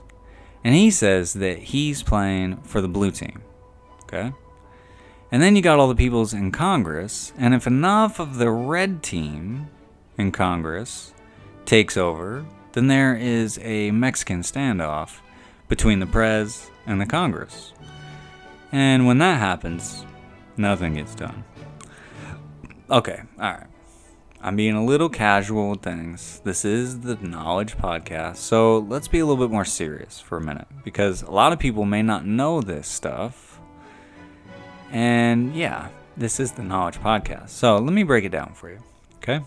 And 0.63 0.73
he 0.73 0.89
says 0.89 1.33
that 1.33 1.59
he's 1.59 2.01
playing 2.01 2.57
for 2.63 2.81
the 2.81 2.87
blue 2.87 3.11
team. 3.11 3.43
Okay? 4.05 4.33
And 5.31 5.39
then 5.39 5.55
you 5.55 5.61
got 5.61 5.77
all 5.77 5.87
the 5.87 5.93
peoples 5.93 6.33
in 6.33 6.51
Congress, 6.51 7.31
and 7.37 7.53
if 7.53 7.67
enough 7.67 8.19
of 8.19 8.39
the 8.39 8.49
red 8.49 9.03
team 9.03 9.67
in 10.17 10.31
Congress 10.31 11.13
takes 11.65 11.95
over, 11.97 12.47
then 12.71 12.87
there 12.87 13.15
is 13.15 13.59
a 13.61 13.91
Mexican 13.91 14.41
standoff 14.41 15.19
between 15.67 15.99
the 15.99 16.07
Prez 16.07 16.71
and 16.87 16.99
the 16.99 17.05
Congress. 17.05 17.73
And 18.71 19.05
when 19.05 19.19
that 19.19 19.37
happens, 19.37 20.03
nothing 20.57 20.95
gets 20.95 21.13
done. 21.13 21.43
Okay, 22.89 23.21
alright. 23.37 23.67
I'm 24.41 24.55
being 24.55 24.75
a 24.75 24.85
little 24.85 25.09
casual 25.09 25.71
with 25.71 25.81
things. 25.81 26.39
This 26.45 26.63
is 26.63 27.01
the 27.01 27.15
Knowledge 27.15 27.77
Podcast, 27.77 28.37
so 28.37 28.77
let's 28.77 29.09
be 29.09 29.19
a 29.19 29.25
little 29.25 29.45
bit 29.45 29.51
more 29.51 29.65
serious 29.65 30.21
for 30.21 30.37
a 30.37 30.41
minute 30.41 30.67
because 30.85 31.23
a 31.23 31.31
lot 31.31 31.51
of 31.51 31.59
people 31.59 31.83
may 31.83 32.01
not 32.01 32.25
know 32.25 32.61
this 32.61 32.87
stuff. 32.87 33.59
And 34.91 35.53
yeah, 35.53 35.89
this 36.15 36.39
is 36.39 36.53
the 36.53 36.63
Knowledge 36.63 37.01
Podcast. 37.01 37.49
So 37.49 37.79
let 37.79 37.91
me 37.91 38.03
break 38.03 38.23
it 38.23 38.29
down 38.29 38.53
for 38.53 38.69
you, 38.69 38.79
okay? 39.17 39.41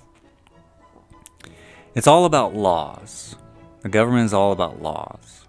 It's 1.94 2.06
all 2.06 2.26
about 2.26 2.54
laws. 2.54 3.36
The 3.80 3.88
government 3.88 4.26
is 4.26 4.34
all 4.34 4.52
about 4.52 4.82
laws. 4.82 5.46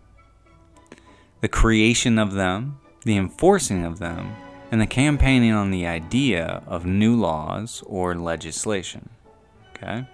The 1.42 1.50
creation 1.50 2.18
of 2.18 2.32
them, 2.32 2.80
the 3.04 3.18
enforcing 3.18 3.84
of 3.84 4.00
them, 4.00 4.38
and 4.72 4.80
the 4.80 4.88
campaigning 4.88 5.52
on 5.52 5.70
the 5.70 5.86
idea 5.86 6.64
of 6.66 6.86
new 6.86 7.14
laws 7.18 7.84
or 7.86 8.16
legislation. 8.16 9.10
Okay? 9.84 10.06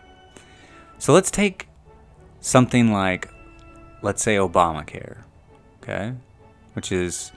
So 0.97 1.13
let's 1.13 1.31
take 1.31 1.67
something 2.41 2.91
like, 2.91 3.29
let's 4.01 4.23
say, 4.23 4.35
Obamacare, 4.35 5.17
okay? 5.81 6.13
Which 6.73 6.91
is 6.91 7.31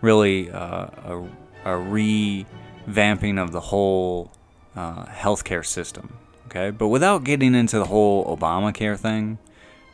really 0.00 0.50
uh, 0.50 0.86
a, 1.04 1.28
a 1.64 2.44
revamping 2.88 3.42
of 3.42 3.52
the 3.52 3.60
whole 3.60 4.30
uh, 4.76 5.06
healthcare 5.06 5.64
system, 5.64 6.16
okay? 6.46 6.70
But 6.70 6.88
without 6.88 7.24
getting 7.24 7.54
into 7.54 7.78
the 7.78 7.86
whole 7.86 8.36
Obamacare 8.36 8.98
thing, 8.98 9.38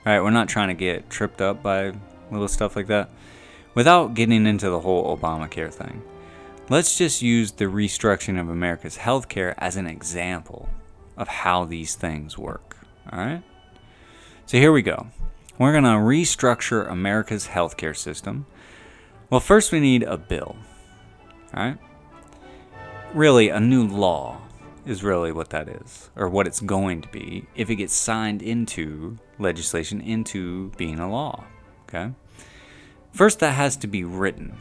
right? 0.05 0.21
We're 0.21 0.31
not 0.31 0.49
trying 0.49 0.69
to 0.69 0.75
get 0.75 1.09
tripped 1.09 1.41
up 1.41 1.63
by 1.63 1.93
little 2.31 2.49
stuff 2.49 2.77
like 2.77 2.89
that. 2.89 3.11
Without 3.75 4.15
getting 4.15 4.47
into 4.47 4.71
the 4.71 4.81
whole 4.81 5.17
Obamacare 5.17 5.73
thing, 5.73 6.03
let's 6.69 6.99
just 6.99 7.23
use 7.23 7.53
the 7.53 7.67
restructuring 7.67 8.41
of 8.41 8.49
America's 8.49 8.99
healthcare 8.99 9.55
as 9.59 9.77
an 9.77 9.87
example, 9.87 10.69
of 11.17 11.29
how 11.29 11.65
these 11.65 11.95
things 11.95 12.37
work. 12.37 12.79
All 13.11 13.19
right? 13.19 13.43
So 14.47 14.59
here 14.59 14.73
we 14.73 14.83
go. 14.83 15.09
We're 15.59 15.73
going 15.73 15.85
to 15.85 15.91
restructure 15.91 16.91
America's 16.91 17.49
healthcare 17.49 17.97
system. 17.97 18.47
Well, 19.31 19.41
first 19.41 19.73
we 19.73 19.81
need 19.81 20.03
a 20.03 20.17
bill. 20.17 20.57
All 21.55 21.63
right? 21.63 21.79
Really, 23.15 23.49
a 23.49 23.61
new 23.61 23.87
law 23.87 24.41
is 24.85 25.03
really 25.03 25.33
what 25.33 25.51
that 25.51 25.69
is, 25.69 26.11
or 26.15 26.29
what 26.29 26.47
it's 26.47 26.61
going 26.61 27.03
to 27.03 27.09
be 27.09 27.47
if 27.55 27.71
it 27.71 27.77
gets 27.77 27.95
signed 27.95 28.43
into 28.43 29.19
legislation, 29.39 30.01
into 30.01 30.71
being 30.77 30.99
a 30.99 31.11
law. 31.11 31.45
Okay? 31.89 32.13
First, 33.13 33.41
that 33.41 33.53
has 33.53 33.77
to 33.79 33.87
be 33.87 34.05
written. 34.05 34.59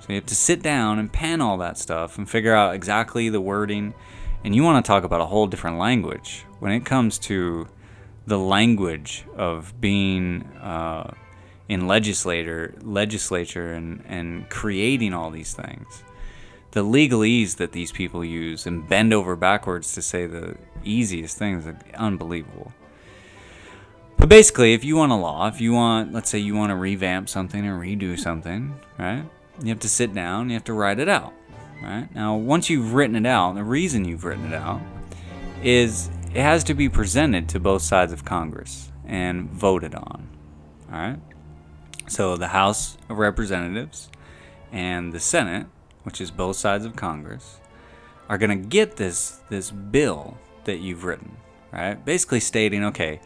So 0.00 0.06
you 0.08 0.14
have 0.16 0.26
to 0.26 0.34
sit 0.34 0.62
down 0.62 0.98
and 0.98 1.12
pen 1.12 1.40
all 1.40 1.56
that 1.58 1.78
stuff 1.78 2.18
and 2.18 2.28
figure 2.28 2.54
out 2.54 2.74
exactly 2.74 3.28
the 3.28 3.40
wording 3.40 3.94
and 4.44 4.54
you 4.54 4.62
want 4.62 4.84
to 4.84 4.88
talk 4.88 5.04
about 5.04 5.20
a 5.20 5.26
whole 5.26 5.46
different 5.46 5.78
language 5.78 6.44
when 6.60 6.72
it 6.72 6.84
comes 6.84 7.18
to 7.18 7.68
the 8.26 8.38
language 8.38 9.24
of 9.36 9.78
being 9.80 10.44
uh, 10.62 11.12
in 11.68 11.86
legislator, 11.86 12.74
legislature 12.82 13.72
and, 13.72 14.02
and 14.06 14.48
creating 14.48 15.12
all 15.12 15.30
these 15.30 15.52
things. 15.52 16.02
The 16.72 16.84
legalese 16.84 17.56
that 17.56 17.72
these 17.72 17.92
people 17.92 18.24
use 18.24 18.66
and 18.66 18.88
bend 18.88 19.12
over 19.12 19.36
backwards 19.36 19.92
to 19.94 20.02
say 20.02 20.26
the 20.26 20.56
easiest 20.84 21.36
things 21.36 21.66
are 21.66 21.78
unbelievable. 21.94 22.72
But 24.16 24.28
basically, 24.28 24.74
if 24.74 24.84
you 24.84 24.96
want 24.96 25.12
a 25.12 25.16
law, 25.16 25.48
if 25.48 25.60
you 25.60 25.72
want, 25.72 26.12
let's 26.12 26.30
say 26.30 26.38
you 26.38 26.54
want 26.54 26.70
to 26.70 26.76
revamp 26.76 27.28
something 27.28 27.66
or 27.66 27.78
redo 27.78 28.18
something, 28.18 28.78
right? 28.98 29.24
You 29.62 29.68
have 29.70 29.80
to 29.80 29.88
sit 29.88 30.14
down, 30.14 30.48
you 30.48 30.54
have 30.54 30.64
to 30.64 30.72
write 30.72 31.00
it 31.00 31.08
out 31.08 31.32
right? 31.82 32.14
Now, 32.14 32.36
once 32.36 32.70
you've 32.70 32.94
written 32.94 33.16
it 33.16 33.26
out, 33.26 33.54
the 33.54 33.64
reason 33.64 34.04
you've 34.04 34.24
written 34.24 34.52
it 34.52 34.54
out 34.54 34.80
is 35.62 36.10
it 36.34 36.42
has 36.42 36.64
to 36.64 36.74
be 36.74 36.88
presented 36.88 37.48
to 37.50 37.60
both 37.60 37.82
sides 37.82 38.12
of 38.12 38.24
Congress 38.24 38.90
and 39.06 39.50
voted 39.50 39.94
on, 39.94 40.28
all 40.92 40.98
right? 40.98 41.18
So 42.08 42.36
the 42.36 42.48
House 42.48 42.96
of 43.08 43.18
Representatives 43.18 44.10
and 44.72 45.12
the 45.12 45.20
Senate, 45.20 45.66
which 46.04 46.20
is 46.20 46.30
both 46.30 46.56
sides 46.56 46.84
of 46.84 46.96
Congress, 46.96 47.60
are 48.28 48.38
going 48.38 48.50
to 48.50 48.68
get 48.68 48.96
this 48.96 49.40
this 49.48 49.70
bill 49.70 50.38
that 50.64 50.78
you've 50.78 51.04
written, 51.04 51.36
right? 51.72 52.02
Basically 52.04 52.40
stating, 52.40 52.84
okay, 52.84 53.20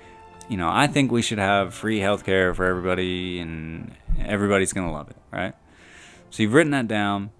you 0.49 0.57
know, 0.57 0.69
I 0.71 0.87
think 0.87 1.13
we 1.13 1.23
should 1.23 1.39
have 1.39 1.75
free 1.75 2.01
healthcare 2.01 2.55
for 2.55 2.65
everybody 2.65 3.39
and 3.39 3.95
everybody's 4.19 4.73
going 4.73 4.87
to 4.87 4.93
love 4.93 5.11
it, 5.11 5.17
right? 5.31 5.55
So 6.31 6.43
you've 6.43 6.55
written 6.55 6.73
that 6.73 6.89
down 6.89 7.31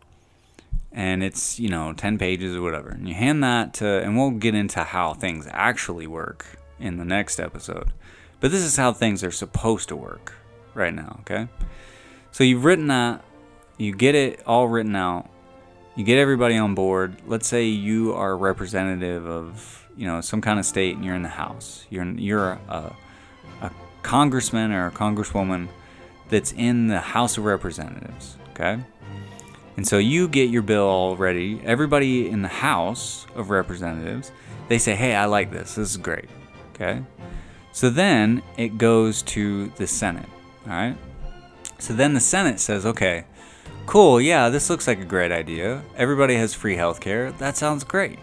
and 0.95 1.23
it's 1.23 1.59
you 1.59 1.69
know 1.69 1.93
10 1.93 2.17
pages 2.19 2.57
or 2.57 2.63
whatever. 2.63 2.89
And 2.89 3.09
you 3.09 3.15
hand 3.15 3.43
that 3.45 3.75
to 3.75 3.87
and 3.87 4.17
we'll 4.17 4.31
get 4.31 4.55
into 4.55 4.83
how 4.85 5.15
things 5.15 5.47
actually 5.51 6.07
work 6.07 6.47
in 6.79 6.97
the 6.97 7.05
next 7.05 7.39
episode. 7.39 7.93
But 8.41 8.51
this 8.51 8.63
is 8.63 8.77
how 8.77 8.93
things 8.93 9.23
are 9.23 9.31
supposed 9.31 9.89
to 9.89 9.97
work 9.97 10.35
right 10.75 10.95
now 10.95 11.19
okay? 11.21 11.49
So 12.33 12.45
you've 12.45 12.65
written 12.65 12.87
that 12.89 13.25
you 13.77 13.95
get 13.95 14.15
it 14.15 14.41
all 14.47 14.69
written 14.69 14.97
out 14.97 15.29
you 15.97 16.05
get 16.05 16.19
everybody 16.19 16.57
on 16.57 16.75
board. 16.75 17.15
Let's 17.25 17.47
say 17.47 17.67
you 17.67 18.15
are 18.15 18.33
a 18.33 18.37
representative 18.37 19.27
of 19.27 19.87
you 19.97 20.07
know 20.07 20.21
some 20.21 20.41
kind 20.41 20.59
of 20.59 20.65
state 20.65 20.97
and 20.97 21.05
you're 21.05 21.15
in 21.15 21.23
the 21.23 21.29
house. 21.29 21.87
You're 21.91 22.05
you're 22.05 22.59
a, 22.69 22.93
a 23.63 23.71
congressman 24.03 24.73
or 24.73 24.87
a 24.87 24.91
congresswoman 24.91 25.69
that's 26.29 26.53
in 26.53 26.89
the 26.89 27.01
house 27.01 27.39
of 27.39 27.45
representatives 27.45 28.37
okay 28.51 28.81
and 29.77 29.87
so 29.87 29.99
you 29.99 30.29
get 30.29 30.51
your 30.51 30.63
bill 30.63 30.87
all 30.87 31.17
ready. 31.17 31.61
Everybody 31.65 32.29
in 32.29 32.43
the 32.43 32.49
House 32.49 33.27
of 33.35 33.51
Representatives, 33.51 34.31
they 34.69 34.79
say, 34.79 34.95
hey, 34.95 35.15
I 35.15 35.25
like 35.25 35.51
this. 35.51 35.75
This 35.75 35.91
is 35.91 35.97
great. 35.97 36.29
Okay? 36.75 37.03
So 37.73 37.91
then 37.91 38.43
it 38.57 38.79
goes 38.79 39.23
to 39.23 39.69
the 39.71 39.87
Senate. 39.87 40.29
All 40.67 40.73
right? 40.73 40.97
So 41.79 41.93
then 41.93 42.15
the 42.15 42.21
Senate 42.21 42.61
says, 42.61 42.87
okay, 42.87 43.25
cool. 43.87 44.21
Yeah, 44.21 44.49
this 44.49 44.71
looks 44.71 44.87
like 44.87 45.01
a 45.01 45.05
great 45.05 45.33
idea. 45.33 45.83
Everybody 45.97 46.37
has 46.37 46.55
free 46.55 46.77
healthcare. 46.77 47.37
That 47.39 47.57
sounds 47.57 47.83
great. 47.83 48.19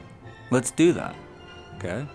Let's 0.52 0.72
do 0.72 0.94
that. 0.94 1.16
Okay? 1.76 2.08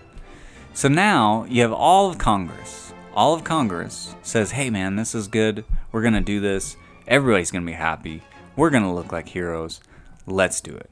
So 0.73 0.87
now 0.87 1.45
you 1.47 1.61
have 1.61 1.71
all 1.71 2.09
of 2.09 2.17
Congress. 2.17 2.91
All 3.13 3.35
of 3.35 3.43
Congress 3.43 4.15
says, 4.23 4.51
hey, 4.51 4.69
man, 4.69 4.95
this 4.95 5.13
is 5.13 5.27
good. 5.27 5.63
We're 5.91 6.01
going 6.01 6.13
to 6.13 6.21
do 6.21 6.39
this. 6.39 6.75
Everybody's 7.07 7.51
going 7.51 7.63
to 7.63 7.71
be 7.71 7.77
happy 7.77 8.23
we're 8.57 8.69
going 8.71 8.83
to 8.83 8.91
look 8.91 9.13
like 9.13 9.29
heroes. 9.29 9.79
Let's 10.25 10.59
do 10.59 10.75
it. 10.75 10.89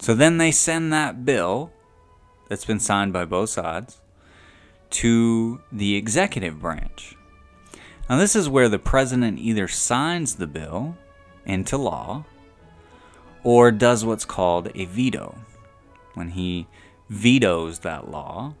So 0.00 0.14
then 0.14 0.38
they 0.38 0.50
send 0.50 0.92
that 0.92 1.24
bill 1.24 1.70
that's 2.48 2.64
been 2.64 2.80
signed 2.80 3.12
by 3.12 3.24
both 3.24 3.50
sides 3.50 4.00
to 4.90 5.60
the 5.70 5.96
executive 5.96 6.60
branch. 6.60 7.14
Now, 8.08 8.16
this 8.16 8.34
is 8.34 8.48
where 8.48 8.70
the 8.70 8.78
president 8.78 9.38
either 9.38 9.68
signs 9.68 10.36
the 10.36 10.46
bill 10.46 10.96
into 11.44 11.76
law 11.76 12.24
or 13.44 13.70
does 13.70 14.04
what's 14.04 14.24
called 14.24 14.70
a 14.74 14.86
veto. 14.86 15.36
When 16.14 16.30
he 16.30 16.66
vetoes 17.10 17.80
that 17.80 18.10
law, 18.10 18.54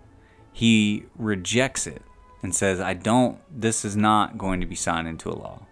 he 0.52 1.04
rejects 1.16 1.86
it 1.86 2.02
and 2.42 2.54
says, 2.54 2.78
I 2.80 2.92
don't, 2.94 3.38
this 3.50 3.84
is 3.84 3.96
not 3.96 4.36
going 4.36 4.60
to 4.60 4.66
be 4.66 4.76
signed 4.76 5.08
into 5.08 5.30
a 5.30 5.34
law. 5.34 5.67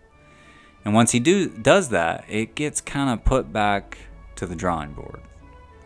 And 0.87 0.95
once 0.95 1.11
he 1.11 1.19
do 1.19 1.49
does 1.49 1.89
that, 1.89 2.25
it 2.29 2.55
gets 2.55 2.81
kind 2.81 3.11
of 3.11 3.25
put 3.25 3.53
back 3.53 3.99
to 4.37 4.47
the 4.47 4.55
drawing 4.55 4.93
board, 4.93 5.21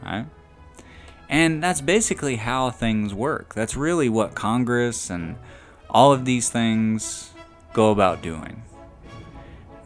right? 0.02 0.26
And 1.26 1.62
that's 1.62 1.80
basically 1.80 2.36
how 2.36 2.68
things 2.68 3.14
work. 3.14 3.54
That's 3.54 3.74
really 3.74 4.10
what 4.10 4.34
Congress 4.34 5.08
and 5.08 5.36
all 5.88 6.12
of 6.12 6.26
these 6.26 6.50
things 6.50 7.32
go 7.72 7.92
about 7.92 8.20
doing, 8.20 8.62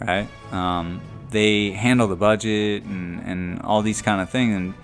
right? 0.00 0.26
Um, 0.50 1.00
they 1.30 1.70
handle 1.70 2.08
the 2.08 2.16
budget 2.16 2.82
and, 2.82 3.20
and 3.20 3.62
all 3.62 3.82
these 3.82 4.02
kind 4.02 4.20
of 4.20 4.30
things 4.30 4.56
and, 4.56 4.74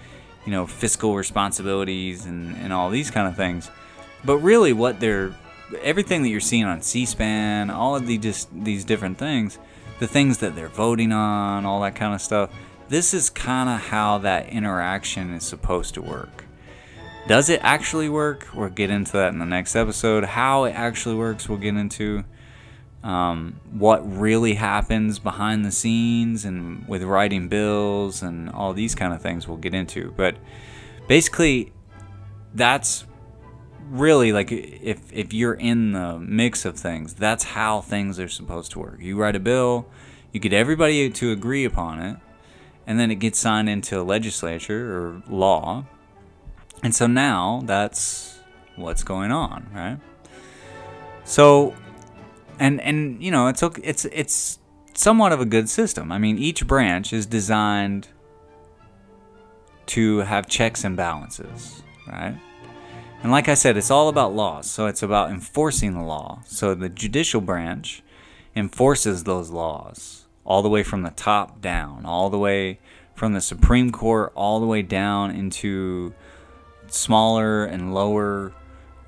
you 0.46 0.52
know, 0.52 0.64
fiscal 0.64 1.16
responsibilities 1.16 2.24
and, 2.26 2.56
and 2.58 2.72
all 2.72 2.88
these 2.88 3.10
kind 3.10 3.26
of 3.26 3.34
things. 3.34 3.68
But 4.24 4.36
really, 4.36 4.72
what 4.72 5.00
they're 5.00 5.34
everything 5.82 6.22
that 6.22 6.28
you're 6.28 6.38
seeing 6.38 6.66
on 6.66 6.82
C-SPAN, 6.82 7.68
all 7.70 7.96
of 7.96 8.06
the 8.06 8.16
just 8.16 8.48
these 8.52 8.84
different 8.84 9.18
things 9.18 9.58
the 10.00 10.08
things 10.08 10.38
that 10.38 10.56
they're 10.56 10.68
voting 10.68 11.12
on, 11.12 11.64
all 11.64 11.80
that 11.82 11.94
kind 11.94 12.12
of 12.12 12.20
stuff. 12.20 12.50
This 12.88 13.14
is 13.14 13.30
kind 13.30 13.68
of 13.68 13.80
how 13.80 14.18
that 14.18 14.48
interaction 14.48 15.32
is 15.32 15.44
supposed 15.44 15.94
to 15.94 16.02
work. 16.02 16.44
Does 17.28 17.48
it 17.48 17.60
actually 17.62 18.08
work? 18.08 18.48
We'll 18.52 18.70
get 18.70 18.90
into 18.90 19.12
that 19.12 19.32
in 19.32 19.38
the 19.38 19.46
next 19.46 19.76
episode. 19.76 20.24
How 20.24 20.64
it 20.64 20.72
actually 20.72 21.14
works, 21.14 21.48
we'll 21.48 21.58
get 21.58 21.76
into. 21.76 22.24
um, 23.02 23.58
what 23.72 24.00
really 24.18 24.54
happens 24.54 25.18
behind 25.18 25.64
the 25.64 25.70
scenes 25.70 26.44
and 26.44 26.86
with 26.86 27.02
writing 27.02 27.48
bills 27.48 28.22
and 28.22 28.50
all 28.50 28.72
these 28.74 28.94
kind 28.94 29.14
of 29.14 29.22
things 29.22 29.48
we'll 29.48 29.56
get 29.56 29.74
into. 29.74 30.12
But 30.16 30.36
basically, 31.08 31.72
that's 32.54 33.04
really 33.90 34.32
like 34.32 34.52
if 34.52 35.12
if 35.12 35.32
you're 35.32 35.54
in 35.54 35.92
the 35.92 36.18
mix 36.18 36.64
of 36.64 36.78
things, 36.78 37.14
that's 37.14 37.44
how 37.44 37.80
things 37.80 38.18
are 38.18 38.28
supposed 38.28 38.72
to 38.72 38.78
work. 38.78 38.98
You 39.00 39.16
write 39.16 39.36
a 39.36 39.40
bill, 39.40 39.86
you 40.32 40.40
get 40.40 40.52
everybody 40.52 41.10
to 41.10 41.32
agree 41.32 41.64
upon 41.64 42.00
it, 42.00 42.16
and 42.86 42.98
then 42.98 43.10
it 43.10 43.16
gets 43.16 43.38
signed 43.38 43.68
into 43.68 44.00
a 44.00 44.02
legislature 44.02 44.96
or 44.96 45.22
law. 45.28 45.84
And 46.82 46.94
so 46.94 47.06
now 47.06 47.62
that's 47.64 48.38
what's 48.76 49.02
going 49.02 49.32
on, 49.32 49.68
right? 49.74 49.98
So 51.24 51.74
and 52.58 52.80
and 52.80 53.22
you 53.22 53.30
know, 53.30 53.48
it's 53.48 53.62
okay, 53.62 53.82
it's 53.82 54.04
it's 54.06 54.58
somewhat 54.94 55.32
of 55.32 55.40
a 55.40 55.46
good 55.46 55.68
system. 55.68 56.12
I 56.12 56.18
mean, 56.18 56.38
each 56.38 56.66
branch 56.66 57.12
is 57.12 57.26
designed 57.26 58.08
to 59.86 60.18
have 60.18 60.46
checks 60.46 60.84
and 60.84 60.96
balances, 60.96 61.82
right? 62.06 62.38
And 63.22 63.30
like 63.30 63.48
I 63.48 63.54
said, 63.54 63.76
it's 63.76 63.90
all 63.90 64.08
about 64.08 64.34
laws. 64.34 64.70
So 64.70 64.86
it's 64.86 65.02
about 65.02 65.30
enforcing 65.30 65.92
the 65.94 66.02
law. 66.02 66.40
So 66.46 66.74
the 66.74 66.88
judicial 66.88 67.40
branch 67.40 68.02
enforces 68.56 69.24
those 69.24 69.50
laws 69.50 70.26
all 70.44 70.62
the 70.62 70.68
way 70.68 70.82
from 70.82 71.02
the 71.02 71.10
top 71.10 71.60
down, 71.60 72.06
all 72.06 72.30
the 72.30 72.38
way 72.38 72.78
from 73.14 73.34
the 73.34 73.40
Supreme 73.40 73.92
Court, 73.92 74.32
all 74.34 74.58
the 74.58 74.66
way 74.66 74.82
down 74.82 75.30
into 75.30 76.14
smaller 76.86 77.64
and 77.66 77.94
lower 77.94 78.52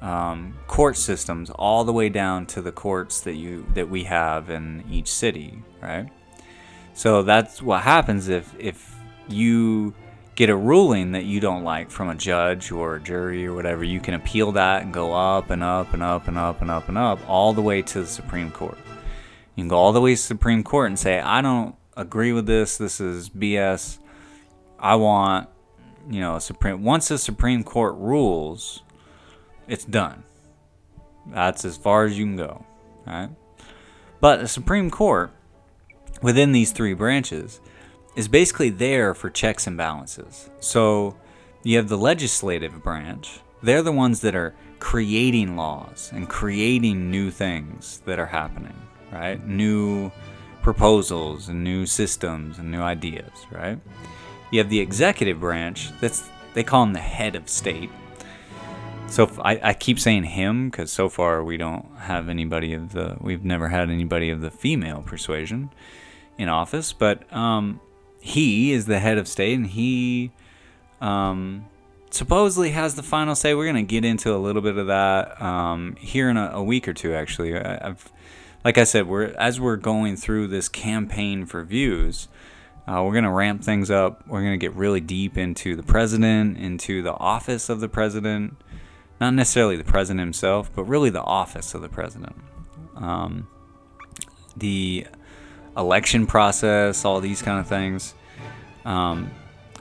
um, 0.02 0.58
court 0.66 0.96
systems, 0.96 1.48
all 1.50 1.84
the 1.84 1.92
way 1.92 2.08
down 2.08 2.44
to 2.46 2.60
the 2.60 2.72
courts 2.72 3.20
that 3.22 3.34
you 3.34 3.66
that 3.74 3.88
we 3.88 4.04
have 4.04 4.50
in 4.50 4.84
each 4.90 5.10
city, 5.10 5.62
right? 5.80 6.08
So 6.92 7.22
that's 7.22 7.62
what 7.62 7.82
happens 7.82 8.28
if 8.28 8.54
if 8.58 8.94
you 9.28 9.94
get 10.34 10.48
a 10.48 10.56
ruling 10.56 11.12
that 11.12 11.24
you 11.24 11.40
don't 11.40 11.64
like 11.64 11.90
from 11.90 12.08
a 12.08 12.14
judge 12.14 12.72
or 12.72 12.96
a 12.96 13.00
jury 13.00 13.46
or 13.46 13.54
whatever, 13.54 13.84
you 13.84 14.00
can 14.00 14.14
appeal 14.14 14.52
that 14.52 14.82
and 14.82 14.92
go 14.92 15.12
up 15.12 15.50
and 15.50 15.62
up 15.62 15.92
and 15.92 16.02
up 16.02 16.28
and 16.28 16.38
up 16.38 16.60
and 16.62 16.70
up 16.70 16.88
and 16.88 16.98
up 16.98 17.18
all 17.28 17.52
the 17.52 17.62
way 17.62 17.82
to 17.82 18.00
the 18.00 18.06
Supreme 18.06 18.50
Court. 18.50 18.78
You 19.54 19.62
can 19.62 19.68
go 19.68 19.76
all 19.76 19.92
the 19.92 20.00
way 20.00 20.14
to 20.14 20.20
the 20.20 20.26
Supreme 20.26 20.64
Court 20.64 20.88
and 20.88 20.98
say, 20.98 21.20
I 21.20 21.42
don't 21.42 21.76
agree 21.96 22.32
with 22.32 22.46
this. 22.46 22.78
This 22.78 23.00
is 23.00 23.28
BS. 23.28 23.98
I 24.78 24.94
want, 24.96 25.48
you 26.10 26.20
know, 26.20 26.36
a 26.36 26.40
Supreme. 26.40 26.82
Once 26.82 27.08
the 27.08 27.18
Supreme 27.18 27.62
Court 27.62 27.94
rules, 27.96 28.82
it's 29.68 29.84
done. 29.84 30.24
That's 31.26 31.64
as 31.64 31.76
far 31.76 32.04
as 32.04 32.18
you 32.18 32.24
can 32.24 32.36
go, 32.36 32.64
right? 33.06 33.28
But 34.20 34.40
the 34.40 34.48
Supreme 34.48 34.90
Court, 34.90 35.30
within 36.22 36.52
these 36.52 36.72
three 36.72 36.94
branches, 36.94 37.60
is 38.14 38.28
basically 38.28 38.70
there 38.70 39.14
for 39.14 39.30
checks 39.30 39.66
and 39.66 39.76
balances. 39.76 40.50
So 40.60 41.16
you 41.62 41.76
have 41.76 41.88
the 41.88 41.98
legislative 41.98 42.82
branch, 42.82 43.40
they're 43.62 43.82
the 43.82 43.92
ones 43.92 44.20
that 44.22 44.34
are 44.34 44.54
creating 44.80 45.56
laws 45.56 46.10
and 46.12 46.28
creating 46.28 47.10
new 47.10 47.30
things 47.30 48.02
that 48.04 48.18
are 48.18 48.26
happening, 48.26 48.74
right? 49.12 49.44
New 49.46 50.10
proposals 50.60 51.48
and 51.48 51.62
new 51.62 51.86
systems 51.86 52.58
and 52.58 52.70
new 52.70 52.80
ideas, 52.80 53.46
right? 53.50 53.78
You 54.50 54.58
have 54.58 54.68
the 54.68 54.80
executive 54.80 55.40
branch, 55.40 55.90
that's 56.00 56.28
they 56.54 56.62
call 56.62 56.82
him 56.82 56.92
the 56.92 56.98
head 56.98 57.34
of 57.34 57.48
state. 57.48 57.90
So 59.08 59.30
I, 59.42 59.60
I 59.62 59.74
keep 59.74 60.00
saying 60.00 60.24
him 60.24 60.70
because 60.70 60.90
so 60.90 61.08
far 61.08 61.44
we 61.44 61.56
don't 61.56 61.86
have 61.98 62.28
anybody 62.28 62.74
of 62.74 62.92
the 62.92 63.16
we've 63.20 63.44
never 63.44 63.68
had 63.68 63.90
anybody 63.90 64.30
of 64.30 64.40
the 64.40 64.50
female 64.50 65.02
persuasion 65.02 65.70
in 66.38 66.48
office, 66.48 66.92
but 66.92 67.30
um, 67.32 67.80
he 68.22 68.72
is 68.72 68.86
the 68.86 69.00
head 69.00 69.18
of 69.18 69.26
state 69.26 69.54
and 69.54 69.66
he 69.66 70.30
um, 71.00 71.66
supposedly 72.08 72.70
has 72.70 72.94
the 72.94 73.02
final 73.02 73.34
say. 73.34 73.52
We're 73.52 73.66
gonna 73.66 73.82
get 73.82 74.04
into 74.04 74.32
a 74.32 74.38
little 74.38 74.62
bit 74.62 74.76
of 74.76 74.86
that 74.86 75.42
um, 75.42 75.96
here 75.96 76.30
in 76.30 76.36
a, 76.36 76.52
a, 76.54 76.62
week 76.62 76.86
or 76.86 76.94
two. 76.94 77.14
Actually, 77.14 77.58
I, 77.58 77.84
have 77.84 78.12
like 78.64 78.78
I 78.78 78.84
said, 78.84 79.08
we're 79.08 79.34
as 79.36 79.60
we're 79.60 79.76
going 79.76 80.16
through 80.16 80.46
this 80.46 80.68
campaign 80.68 81.46
for 81.46 81.64
views. 81.64 82.28
Uh, 82.86 83.02
we're 83.04 83.14
gonna 83.14 83.32
ramp 83.32 83.64
things 83.64 83.90
up. 83.90 84.24
We're 84.28 84.42
gonna 84.42 84.56
get 84.56 84.72
really 84.74 85.00
deep 85.00 85.36
into 85.36 85.74
the 85.74 85.82
president, 85.82 86.58
into 86.58 87.02
the 87.02 87.14
office 87.14 87.68
of 87.68 87.80
the 87.80 87.88
president, 87.88 88.56
not 89.20 89.34
necessarily 89.34 89.74
the 89.76 89.82
president 89.82 90.20
himself, 90.20 90.70
but 90.72 90.84
really 90.84 91.10
the 91.10 91.22
office 91.22 91.74
of 91.74 91.82
the 91.82 91.88
president. 91.88 92.36
Um, 92.94 93.48
the 94.56 95.08
election 95.76 96.26
process, 96.26 97.04
all 97.04 97.20
these 97.20 97.42
kind 97.42 97.58
of 97.58 97.66
things. 97.66 98.14
Um, 98.84 99.30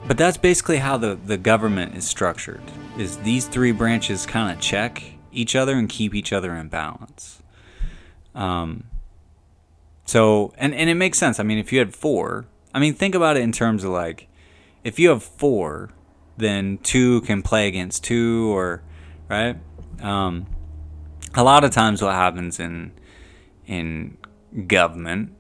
but 0.08 0.18
that's 0.18 0.38
basically 0.38 0.78
how 0.78 0.98
the, 0.98 1.16
the 1.16 1.38
government 1.38 1.96
is 1.96 2.08
structured. 2.08 2.62
Is 2.98 3.18
these 3.18 3.48
three 3.48 3.72
branches 3.72 4.26
kind 4.26 4.56
of 4.56 4.62
check 4.62 5.04
each 5.32 5.56
other 5.56 5.76
and 5.76 5.88
keep 5.88 6.14
each 6.16 6.34
other 6.34 6.56
in 6.56 6.68
balance. 6.68 7.42
Um, 8.34 8.86
so 10.06 10.54
and 10.58 10.74
and 10.74 10.90
it 10.90 10.96
makes 10.96 11.18
sense. 11.18 11.40
I 11.40 11.44
mean, 11.44 11.58
if 11.58 11.72
you 11.72 11.80
had 11.80 11.96
four, 11.96 12.46
I 12.74 12.80
mean, 12.80 12.94
think 12.94 13.16
about 13.16 13.38
it 13.38 13.42
in 13.42 13.52
terms 13.52 13.84
of 13.84 13.92
like, 13.92 14.28
if 14.84 15.00
you 15.00 15.10
have 15.10 15.24
four, 15.24 15.92
then 16.38 16.80
two 16.80 17.22
can 17.22 17.42
play 17.42 17.68
against 17.68 18.04
two, 18.04 18.54
or 18.54 18.82
right? 19.30 19.58
Um, 20.02 20.48
a 21.34 21.44
lot 21.44 21.64
of 21.64 21.72
times, 21.72 22.02
what 22.02 22.14
happens 22.14 22.60
in 22.60 22.92
in 23.68 24.18
government 24.68 25.34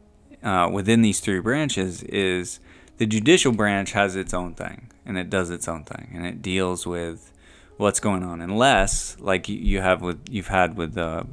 uh, 0.43 0.69
within 0.71 1.01
these 1.01 1.19
three 1.19 1.39
branches 1.39 2.04
is 2.04 2.60
the 2.97 3.06
judicial 3.06 3.51
branch 3.51 3.91
has 3.93 4.15
its 4.15 4.34
own 4.34 4.54
thing 4.54 4.91
and 5.06 5.17
it 5.17 5.30
does 5.30 5.49
its 5.49 5.67
own 5.67 5.84
thing 5.84 6.12
and 6.13 6.25
it 6.25 6.41
deals 6.41 6.86
with 6.86 7.32
what's 7.77 7.99
going 7.99 8.23
on 8.23 8.41
unless 8.41 9.17
like 9.19 9.49
you 9.49 9.82
have 9.82 10.01
with 10.01 10.19
you've 10.30 10.47
had 10.47 10.77
with 10.77 10.97
uh, 10.97 11.23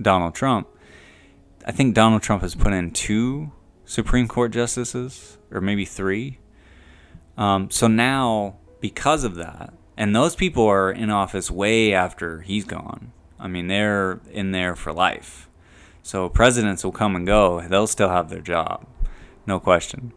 Donald 0.00 0.34
Trump. 0.34 0.68
I 1.66 1.72
think 1.72 1.94
Donald 1.94 2.22
Trump 2.22 2.42
has 2.42 2.54
put 2.54 2.72
in 2.72 2.90
two 2.90 3.52
Supreme 3.84 4.28
Court 4.28 4.52
justices 4.52 5.38
or 5.50 5.60
maybe 5.60 5.84
three. 5.84 6.38
Um, 7.36 7.70
so 7.70 7.86
now 7.86 8.56
because 8.80 9.24
of 9.24 9.36
that, 9.36 9.72
and 9.96 10.14
those 10.14 10.36
people 10.36 10.66
are 10.66 10.90
in 10.90 11.10
office 11.10 11.50
way 11.50 11.94
after 11.94 12.42
he's 12.42 12.64
gone. 12.64 13.12
I 13.38 13.48
mean, 13.48 13.68
they're 13.68 14.20
in 14.30 14.50
there 14.50 14.76
for 14.76 14.92
life. 14.92 15.43
So 16.04 16.28
presidents 16.28 16.84
will 16.84 16.92
come 16.92 17.16
and 17.16 17.26
go; 17.26 17.62
they'll 17.62 17.86
still 17.86 18.10
have 18.10 18.28
their 18.28 18.42
job, 18.42 18.86
no 19.46 19.58
question. 19.58 20.12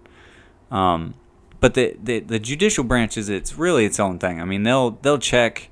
Um, 0.69 1.13
but 1.61 1.75
the, 1.75 1.95
the 2.03 2.19
the 2.19 2.39
judicial 2.39 2.83
branch 2.83 3.17
is 3.17 3.29
it's 3.29 3.57
really 3.57 3.85
its 3.85 3.97
own 3.97 4.19
thing. 4.19 4.41
I 4.41 4.43
mean, 4.43 4.63
they'll 4.63 4.91
they'll 4.91 5.17
check 5.17 5.69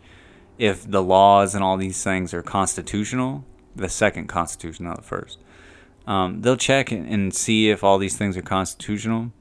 if 0.58 0.89
the 0.89 1.04
laws 1.04 1.54
and 1.54 1.62
all 1.62 1.75
these 1.75 2.01
things 2.01 2.34
are 2.34 2.41
constitutional. 2.41 3.43
The 3.75 3.89
second 3.89 4.28
constitution, 4.28 4.86
not 4.86 4.95
the 4.95 5.04
first. 5.04 5.38
Um, 6.08 6.41
they'll 6.41 6.56
check 6.56 6.93
and, 6.93 7.34
see 7.34 7.69
if 7.69 7.84
all 7.84 7.97
these 7.97 8.15
things 8.15 8.38
are 8.38 8.41
constitutional. 8.41 9.34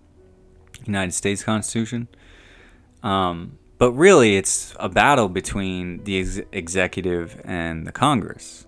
United 0.85 1.13
States 1.13 1.45
Constitution. 1.45 2.09
Um, 3.05 3.59
but 3.79 3.93
really, 3.93 4.37
it's 4.37 4.75
a 4.81 4.89
battle 4.89 5.29
between 5.29 6.03
the 6.03 6.19
ex- 6.19 6.41
executive 6.51 7.41
and 7.45 7.87
the 7.87 7.93
Congress 7.93 8.67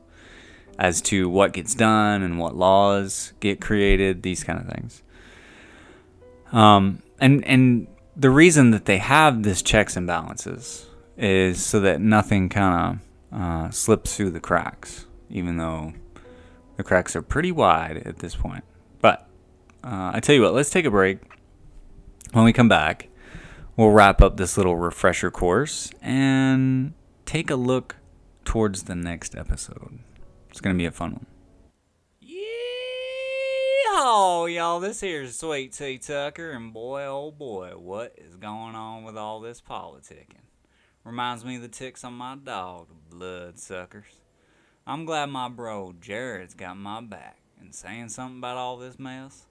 as 0.78 1.00
to 1.02 1.28
what 1.28 1.52
gets 1.52 1.74
done 1.74 2.22
and 2.22 2.38
what 2.38 2.54
laws 2.54 3.32
get 3.40 3.60
created, 3.60 4.22
these 4.22 4.44
kind 4.44 4.60
of 4.60 4.66
things. 4.66 5.02
Um, 6.52 7.02
and 7.18 7.44
and 7.44 7.86
the 8.16 8.30
reason 8.30 8.70
that 8.70 8.84
they 8.84 8.98
have 8.98 9.42
this 9.42 9.62
checks 9.62 9.96
and 9.96 10.06
balances 10.06 10.86
is 11.16 11.64
so 11.64 11.80
that 11.80 12.00
nothing 12.00 12.48
kind 12.48 13.00
of 13.32 13.40
uh, 13.40 13.70
slips 13.70 14.16
through 14.16 14.30
the 14.30 14.40
cracks, 14.40 15.06
even 15.30 15.56
though 15.56 15.92
the 16.76 16.84
cracks 16.84 17.16
are 17.16 17.22
pretty 17.22 17.52
wide 17.52 17.98
at 17.98 18.18
this 18.18 18.34
point. 18.34 18.64
But 19.00 19.26
uh, 19.82 20.12
I 20.14 20.20
tell 20.20 20.34
you 20.34 20.42
what, 20.42 20.54
let's 20.54 20.70
take 20.70 20.84
a 20.84 20.90
break. 20.90 21.18
When 22.32 22.44
we 22.44 22.52
come 22.52 22.68
back, 22.68 23.08
we'll 23.76 23.90
wrap 23.90 24.20
up 24.20 24.36
this 24.36 24.56
little 24.56 24.76
refresher 24.76 25.30
course 25.30 25.90
and 26.02 26.92
take 27.24 27.50
a 27.50 27.56
look 27.56 27.96
towards 28.44 28.84
the 28.84 28.94
next 28.94 29.34
episode. 29.34 29.98
It's 30.56 30.62
to 30.62 30.72
be 30.72 30.86
a 30.86 30.90
fun 30.90 31.12
one. 31.12 31.26
Yeehaw, 33.92 34.54
y'all. 34.54 34.80
This 34.80 35.02
here's 35.02 35.38
Sweet 35.38 35.74
Tea 35.74 35.98
Tucker, 35.98 36.52
and 36.52 36.72
boy, 36.72 37.02
oh 37.02 37.30
boy, 37.30 37.72
what 37.76 38.14
is 38.16 38.36
going 38.36 38.74
on 38.74 39.04
with 39.04 39.18
all 39.18 39.42
this 39.42 39.60
politicking? 39.60 40.46
Reminds 41.04 41.44
me 41.44 41.56
of 41.56 41.62
the 41.62 41.68
ticks 41.68 42.04
on 42.04 42.14
my 42.14 42.36
dog, 42.36 42.88
bloodsuckers. 43.10 44.06
I'm 44.86 45.04
glad 45.04 45.28
my 45.28 45.50
bro 45.50 45.94
Jarred's 46.00 46.54
got 46.54 46.78
my 46.78 47.02
back 47.02 47.36
and 47.60 47.74
saying 47.74 48.08
something 48.08 48.38
about 48.38 48.56
all 48.56 48.78
this 48.78 48.98
mess. 48.98 49.44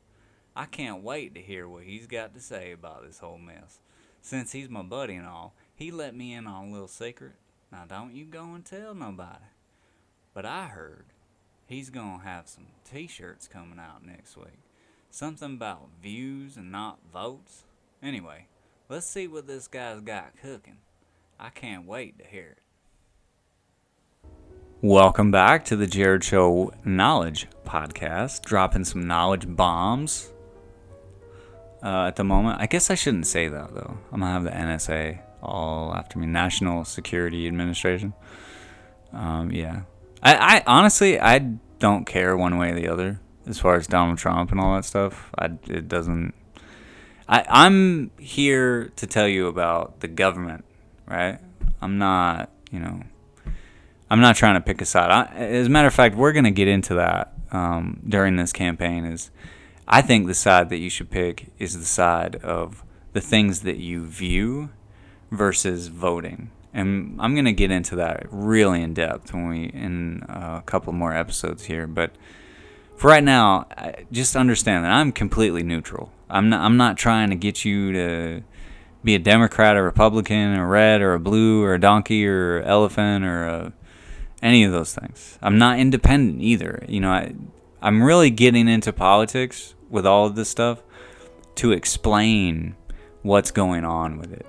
I 0.55 0.65
can't 0.65 1.03
wait 1.03 1.35
to 1.35 1.39
hear 1.39 1.69
what 1.69 1.83
he's 1.83 2.07
got 2.07 2.33
to 2.33 2.39
say 2.39 2.71
about 2.71 3.05
this 3.05 3.19
whole 3.19 3.37
mess. 3.37 3.79
Since 4.23 4.53
he's 4.53 4.69
my 4.69 4.81
buddy 4.81 5.13
and 5.13 5.27
all, 5.27 5.53
he 5.75 5.91
let 5.91 6.15
me 6.15 6.33
in 6.33 6.47
on 6.47 6.69
a 6.69 6.71
little 6.71 6.87
secret. 6.87 7.33
Now 7.71 7.83
don't 7.87 8.15
you 8.15 8.25
go 8.25 8.55
and 8.55 8.65
tell 8.65 8.95
nobody. 8.95 9.45
But 10.35 10.45
I 10.45 10.65
heard 10.65 11.05
he's 11.65 11.89
gonna 11.89 12.21
have 12.21 12.49
some 12.49 12.65
T-shirts 12.83 13.47
coming 13.47 13.79
out 13.79 14.05
next 14.05 14.35
week. 14.35 14.59
Something 15.09 15.53
about 15.53 15.87
views 16.03 16.57
and 16.57 16.73
not 16.73 16.99
votes. 17.13 17.63
Anyway, 18.03 18.47
let's 18.89 19.05
see 19.05 19.29
what 19.29 19.47
this 19.47 19.69
guy's 19.69 20.01
got 20.01 20.35
cooking. 20.35 20.79
I 21.39 21.51
can't 21.51 21.87
wait 21.87 22.19
to 22.19 22.25
hear 22.25 22.57
it. 22.57 24.27
Welcome 24.81 25.31
back 25.31 25.63
to 25.65 25.77
the 25.77 25.87
Jarred 25.87 26.25
Show 26.25 26.73
Knowledge 26.83 27.47
Podcast, 27.65 28.41
dropping 28.41 28.83
some 28.83 29.07
knowledge 29.07 29.45
bombs 29.47 30.33
uh, 31.81 32.07
at 32.07 32.17
the 32.17 32.25
moment. 32.25 32.59
I 32.59 32.65
guess 32.65 32.89
I 32.89 32.95
shouldn't 32.95 33.27
say 33.27 33.47
that 33.47 33.73
though. 33.73 33.97
I'm 34.11 34.19
gonna 34.19 34.33
have 34.33 34.43
the 34.43 34.49
NSA 34.49 35.17
all 35.41 35.95
after 35.95 36.19
me, 36.19 36.27
National 36.27 36.83
Security 36.83 37.47
Administration. 37.47 38.13
Um, 39.13 39.49
yeah, 39.49 39.83
I, 40.25 40.57
I 40.57 40.63
honestly 40.65 41.19
I 41.19 41.37
don't 41.77 42.05
care 42.05 42.35
one 42.35 42.57
way 42.57 42.71
or 42.71 42.75
the 42.75 42.87
other 42.87 43.19
as 43.45 43.59
far 43.59 43.75
as 43.75 43.85
Donald 43.85 44.17
Trump 44.17 44.51
and 44.51 44.59
all 44.59 44.75
that 44.75 44.83
stuff. 44.83 45.29
I 45.37 45.51
it 45.67 45.87
doesn't. 45.87 46.33
I 47.29 47.45
I'm 47.47 48.09
here 48.17 48.91
to 48.95 49.05
tell 49.05 49.27
you 49.27 49.47
about 49.47 49.99
the 49.99 50.07
government, 50.07 50.65
right? 51.05 51.37
I'm 51.79 51.99
not, 51.99 52.49
you 52.71 52.79
know, 52.79 53.03
I'm 54.09 54.19
not 54.19 54.35
trying 54.35 54.55
to 54.55 54.61
pick 54.61 54.81
a 54.81 54.85
side. 54.85 55.11
I, 55.11 55.25
as 55.35 55.67
a 55.67 55.69
matter 55.69 55.87
of 55.87 55.93
fact, 55.93 56.15
we're 56.15 56.33
gonna 56.33 56.49
get 56.49 56.67
into 56.67 56.95
that 56.95 57.33
um, 57.51 58.01
during 58.07 58.35
this 58.35 58.51
campaign. 58.51 59.05
Is 59.05 59.29
I 59.87 60.01
think 60.01 60.25
the 60.25 60.33
side 60.33 60.69
that 60.69 60.77
you 60.77 60.89
should 60.89 61.11
pick 61.11 61.51
is 61.59 61.77
the 61.77 61.85
side 61.85 62.37
of 62.37 62.83
the 63.13 63.21
things 63.21 63.61
that 63.61 63.77
you 63.77 64.07
view 64.07 64.71
versus 65.29 65.87
voting. 65.87 66.49
And 66.75 67.15
I'm 67.21 67.33
to 67.45 67.53
get 67.53 67.71
into 67.71 67.95
that 67.95 68.27
really 68.29 68.81
in 68.81 68.93
depth 68.93 69.33
when 69.33 69.47
we 69.47 69.63
in 69.63 70.25
a 70.27 70.61
couple 70.65 70.91
more 70.91 71.15
episodes 71.15 71.63
here, 71.63 71.87
but 71.87 72.11
for 72.97 73.07
right 73.07 73.23
now, 73.23 73.67
just 74.11 74.35
understand 74.35 74.83
that 74.83 74.91
I'm 74.91 75.13
completely 75.13 75.63
neutral. 75.63 76.11
I'm 76.29 76.49
not 76.49 76.59
I'm 76.59 76.75
not 76.75 76.97
trying 76.97 77.29
to 77.29 77.35
get 77.37 77.63
you 77.63 77.93
to 77.93 78.43
be 79.05 79.15
a 79.15 79.19
Democrat, 79.19 79.77
a 79.77 79.81
Republican, 79.81 80.53
a 80.53 80.67
red 80.67 81.01
or 81.01 81.13
a 81.13 81.19
blue 81.19 81.63
or 81.63 81.75
a 81.75 81.79
donkey 81.79 82.27
or 82.27 82.61
elephant 82.63 83.23
or 83.23 83.45
a, 83.45 83.73
any 84.41 84.65
of 84.65 84.73
those 84.73 84.93
things. 84.93 85.39
I'm 85.41 85.57
not 85.57 85.79
independent 85.79 86.41
either. 86.41 86.83
You 86.89 86.99
know, 86.99 87.11
I 87.11 87.35
I'm 87.81 88.03
really 88.03 88.31
getting 88.31 88.67
into 88.67 88.91
politics 88.91 89.75
with 89.89 90.05
all 90.05 90.25
of 90.25 90.35
this 90.35 90.49
stuff 90.49 90.83
to 91.55 91.71
explain 91.71 92.75
what's 93.21 93.51
going 93.51 93.85
on 93.85 94.17
with 94.17 94.33
it 94.33 94.45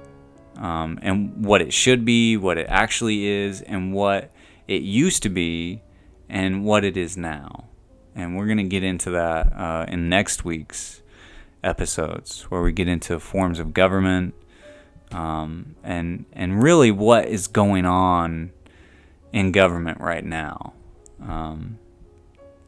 um, 0.59 0.99
and 1.03 1.45
what 1.45 1.61
it 1.61 1.73
should 1.73 2.05
be, 2.05 2.37
what 2.37 2.59
it 2.59 2.67
actually 2.69 3.27
is, 3.27 3.61
and 3.63 3.93
what 3.93 4.31
it 4.67 4.83
used 4.83 5.23
to 5.23 5.29
be, 5.29 5.83
and 6.29 6.65
what 6.65 6.85
it 6.85 6.97
is 6.97 7.17
now. 7.17 7.65
And 8.15 8.37
we're 8.37 8.47
going 8.47 8.57
to 8.59 8.65
get 8.65 8.83
into 8.83 9.11
that 9.11 9.53
uh, 9.53 9.85
in 9.89 10.09
next 10.09 10.45
week's 10.45 11.03
episodes, 11.63 12.43
where 12.45 12.63
we 12.63 12.73
get 12.73 12.89
into 12.89 13.19
forms 13.21 13.59
of 13.59 13.75
government 13.75 14.35
um, 15.13 15.77
and 15.83 16.25
and 16.33 16.63
really 16.63 16.91
what 16.91 17.27
is 17.27 17.47
going 17.47 17.87
on 17.87 18.53
in 19.33 19.53
government 19.53 20.01
right 20.01 20.25
now. 20.25 20.73
Um, 21.23 21.79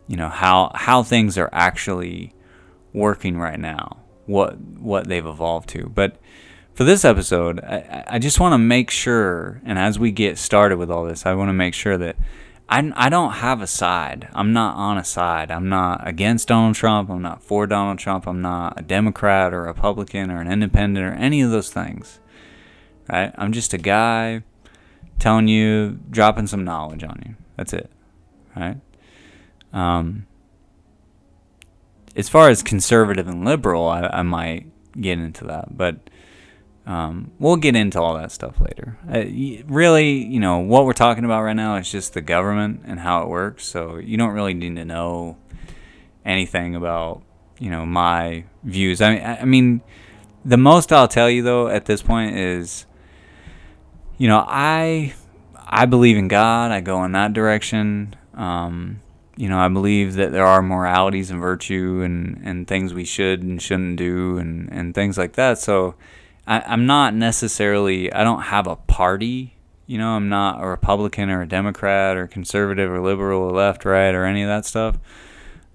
you 0.07 0.17
know 0.17 0.29
how 0.29 0.73
how 0.75 1.03
things 1.03 1.37
are 1.37 1.51
actually 1.53 2.35
working 2.93 3.39
right 3.39 3.59
now, 3.59 3.99
what 4.27 4.59
what 4.59 5.07
they've 5.09 5.27
evolved 5.27 5.69
to, 5.71 5.89
but 5.89 6.17
for 6.79 6.85
this 6.85 7.05
episode, 7.05 7.59
I, 7.65 8.05
I 8.07 8.19
just 8.21 8.39
want 8.39 8.53
to 8.53 8.59
make 8.59 8.89
sure, 8.89 9.61
and 9.65 9.81
as 9.81 9.99
we 9.99 10.13
get 10.13 10.39
started 10.39 10.77
with 10.77 10.93
all 10.93 11.05
this, 11.05 11.27
I 11.27 11.35
want 11.35 11.49
to 11.49 11.53
make 11.53 11.75
sure 11.75 11.99
that 11.99 12.15
I, 12.69 12.93
I 12.95 13.09
don't 13.09 13.33
have 13.33 13.61
a 13.61 13.67
side. 13.67 14.29
I'm 14.33 14.53
not 14.53 14.77
on 14.77 14.97
a 14.97 15.03
side. 15.03 15.51
I'm 15.51 15.69
not 15.69 16.07
against 16.07 16.47
Donald 16.47 16.77
Trump. 16.77 17.11
I'm 17.11 17.21
not 17.21 17.43
for 17.43 17.67
Donald 17.67 17.99
Trump. 17.99 18.29
I'm 18.29 18.41
not 18.41 18.79
a 18.79 18.83
Democrat 18.83 19.53
or 19.53 19.65
a 19.65 19.67
Republican 19.67 20.31
or 20.31 20.41
an 20.41 20.47
independent 20.47 21.05
or 21.05 21.15
any 21.15 21.41
of 21.41 21.51
those 21.51 21.69
things. 21.69 22.21
Right? 23.11 23.35
I'm 23.37 23.53
just 23.53 23.75
a 23.75 23.79
guy 23.79 24.45
telling 25.19 25.49
you, 25.49 25.99
dropping 26.11 26.47
some 26.47 26.63
knowledge 26.63 27.03
on 27.03 27.21
you. 27.27 27.35
That's 27.57 27.73
it. 27.73 27.91
Right? 28.55 28.77
Um, 29.73 30.29
as 32.15 32.29
far 32.29 32.49
as 32.49 32.63
conservative 32.63 33.27
and 33.27 33.45
liberal, 33.45 33.89
I, 33.89 34.03
I 34.03 34.23
might 34.23 34.69
get 35.01 35.19
into 35.19 35.43
that. 35.47 35.77
But 35.77 36.09
um, 36.89 37.33
we'll 37.39 37.57
get 37.57 37.77
into 37.77 38.01
all 38.01 38.15
that 38.15 38.33
stuff 38.33 38.59
later. 38.61 38.97
Uh, 39.07 39.25
really, 39.67 40.25
you 40.25 40.41
know, 40.41 40.61
what 40.61 40.87
we're 40.87 40.95
talking 40.95 41.27
about 41.27 41.43
right 41.43 41.55
now 41.55 41.77
is 41.77 41.93
just 41.93 42.15
the 42.15 42.23
government 42.23 42.81
and 42.87 42.99
how 42.99 43.23
it 43.23 43.29
works. 43.29 43.67
So 43.67 43.99
you 43.99 44.17
don't 44.17 44.33
really 44.33 44.55
need 44.55 44.75
to 44.77 44.87
know 44.87 45.37
anything 46.25 46.75
about, 46.75 47.23
you 47.59 47.69
know, 47.69 47.85
my 47.85 48.45
views. 48.65 49.03
I 49.03 49.15
mean, 49.15 49.23
I 49.23 49.45
mean, 49.45 49.83
the 50.47 50.57
most 50.57 50.91
I'll 50.91 51.09
tell 51.09 51.29
you 51.29 51.43
though 51.43 51.69
at 51.69 51.85
this 51.85 52.01
point 52.01 52.37
is, 52.37 52.87
you 54.17 54.27
know, 54.27 54.43
I 54.49 55.13
I 55.67 55.85
believe 55.85 56.17
in 56.17 56.27
God. 56.27 56.71
I 56.71 56.81
go 56.81 57.05
in 57.05 57.13
that 57.13 57.35
direction. 57.35 58.17
Um, 58.33 59.01
you 59.37 59.51
know, 59.51 59.59
I 59.59 59.69
believe 59.69 60.15
that 60.15 60.33
there 60.33 60.47
are 60.47 60.63
moralities 60.63 61.31
and 61.31 61.39
virtue 61.39 62.01
and, 62.03 62.41
and 62.45 62.67
things 62.67 62.95
we 62.95 63.05
should 63.05 63.43
and 63.43 63.61
shouldn't 63.61 63.97
do 63.97 64.39
and, 64.39 64.73
and 64.73 64.95
things 64.95 65.19
like 65.19 65.35
that. 65.35 65.59
So 65.59 65.95
I, 66.49 66.73
am 66.73 66.87
not 66.87 67.15
necessarily, 67.15 68.11
I 68.11 68.25
don't 68.25 68.41
have 68.45 68.67
a 68.67 68.77
party. 68.77 69.55
You 69.87 69.99
know, 69.99 70.13
I'm 70.13 70.31
not 70.31 70.63
a 70.63 70.67
Republican 70.67 71.29
or 71.29 71.43
a 71.43 71.49
Democrat 71.49 72.17
or 72.17 72.27
conservative 72.27 72.91
or 72.91 73.01
liberal 73.01 73.43
or 73.43 73.53
left, 73.53 73.85
right, 73.85 74.15
or 74.15 74.25
any 74.25 74.43
of 74.43 74.49
that 74.49 74.65
stuff. 74.65 74.99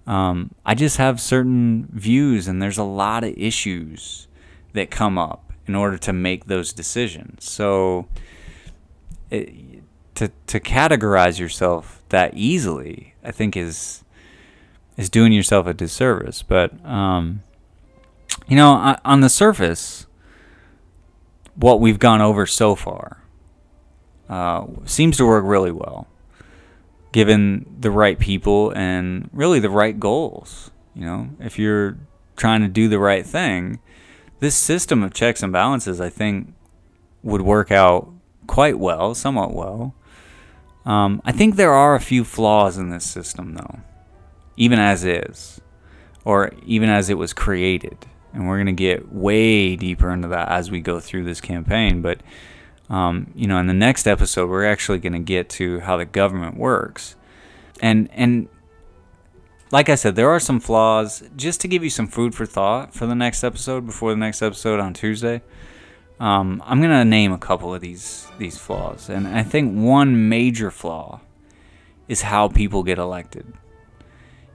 Um, 0.08 0.54
I 0.66 0.74
just 0.74 0.98
have 0.98 1.22
certain 1.22 1.88
views, 1.92 2.48
and 2.48 2.62
there's 2.62 2.80
a 2.80 2.84
lot 2.84 3.24
of 3.24 3.38
issues 3.38 4.28
that 4.74 4.90
come 4.90 5.18
up 5.18 5.54
in 5.68 5.76
order 5.76 5.98
to 6.00 6.12
make 6.12 6.46
those 6.46 6.74
decisions. 6.74 7.50
So, 7.50 8.08
it, 9.30 9.84
to 10.16 10.32
to 10.48 10.60
categorize 10.60 11.40
yourself 11.40 12.04
that 12.10 12.34
easily, 12.36 13.14
I 13.24 13.32
think 13.32 13.56
is 13.56 14.04
is 14.98 15.10
doing 15.10 15.32
yourself 15.32 15.68
a 15.68 15.74
disservice. 15.74 16.44
But 16.44 16.84
um, 16.86 17.44
you 18.48 18.56
know, 18.56 18.98
on 19.06 19.22
the 19.22 19.30
surface, 19.30 20.06
what 21.56 21.80
we've 21.80 22.00
gone 22.00 22.22
over 22.22 22.46
so 22.46 22.76
far 22.76 23.24
uh, 24.30 24.66
seems 24.86 25.18
to 25.18 25.26
work 25.26 25.44
really 25.46 25.72
well, 25.72 26.08
given 27.12 27.66
the 27.80 27.92
right 27.92 28.18
people 28.18 28.72
and 28.72 29.30
really 29.34 29.60
the 29.60 29.70
right 29.70 30.00
goals. 30.00 30.72
You 30.96 31.06
know, 31.06 31.30
if 31.40 31.60
you're 31.60 31.98
trying 32.36 32.62
to 32.62 32.68
do 32.68 32.88
the 32.88 33.00
right 33.00 33.26
thing, 33.26 33.80
this 34.40 34.56
system 34.56 35.04
of 35.04 35.14
checks 35.14 35.44
and 35.44 35.54
balances, 35.54 36.02
I 36.02 36.10
think, 36.10 36.54
would 37.22 37.42
work 37.42 37.72
out 37.72 38.12
quite 38.48 38.80
well, 38.80 39.16
somewhat 39.16 39.54
well. 39.54 39.96
Um, 40.86 41.22
I 41.24 41.32
think 41.32 41.56
there 41.56 41.72
are 41.74 41.96
a 41.96 42.02
few 42.02 42.24
flaws 42.24 42.78
in 42.78 42.90
this 42.90 43.06
system, 43.06 43.54
though, 43.54 43.80
even 44.58 44.80
as 44.80 45.06
is, 45.06 45.62
or 46.26 46.52
even 46.66 46.90
as 46.90 47.10
it 47.10 47.18
was 47.18 47.32
created 47.32 48.06
and 48.34 48.48
we're 48.48 48.58
going 48.58 48.68
to 48.68 48.72
get 48.74 49.12
way 49.14 49.76
deeper 49.76 50.12
into 50.12 50.28
that 50.30 50.50
as 50.50 50.72
we 50.72 50.82
go 50.82 51.00
through 51.00 51.24
this 51.24 51.40
campaign. 51.40 52.02
But 52.02 52.22
um, 52.90 53.32
you 53.36 53.48
know, 53.48 53.58
in 53.60 53.68
the 53.68 53.74
next 53.74 54.08
episode, 54.08 54.50
we're 54.50 54.66
actually 54.66 55.00
going 55.00 55.14
to 55.14 55.20
get 55.20 55.50
to 55.52 55.80
how 55.82 55.98
the 55.98 56.06
government 56.06 56.58
works, 56.58 57.16
and 57.82 58.10
and 58.12 58.50
like 59.72 59.90
I 59.90 59.96
said, 59.96 60.16
there 60.16 60.30
are 60.30 60.40
some 60.40 60.60
flaws. 60.60 61.24
Just 61.36 61.62
to 61.62 61.68
give 61.68 61.84
you 61.84 61.90
some 61.90 62.08
food 62.08 62.36
for 62.36 62.46
thought 62.46 62.94
for 62.94 63.06
the 63.06 63.16
next 63.16 63.44
episode, 63.44 63.86
before 63.86 64.12
the 64.12 64.18
next 64.18 64.42
episode 64.42 64.80
on 64.80 64.94
Tuesday, 64.94 65.42
um, 66.20 66.62
I'm 66.66 66.80
going 66.80 66.92
to 66.92 67.04
name 67.06 67.32
a 67.32 67.38
couple 67.38 67.74
of 67.74 67.82
these 67.82 68.28
these 68.38 68.58
flaws, 68.58 69.10
and 69.10 69.28
I 69.28 69.44
think 69.44 69.76
one 69.76 70.30
major 70.30 70.70
flaw 70.70 71.22
is 72.08 72.22
how 72.22 72.50
people 72.50 72.84
get 72.84 72.98
elected. 72.98 73.52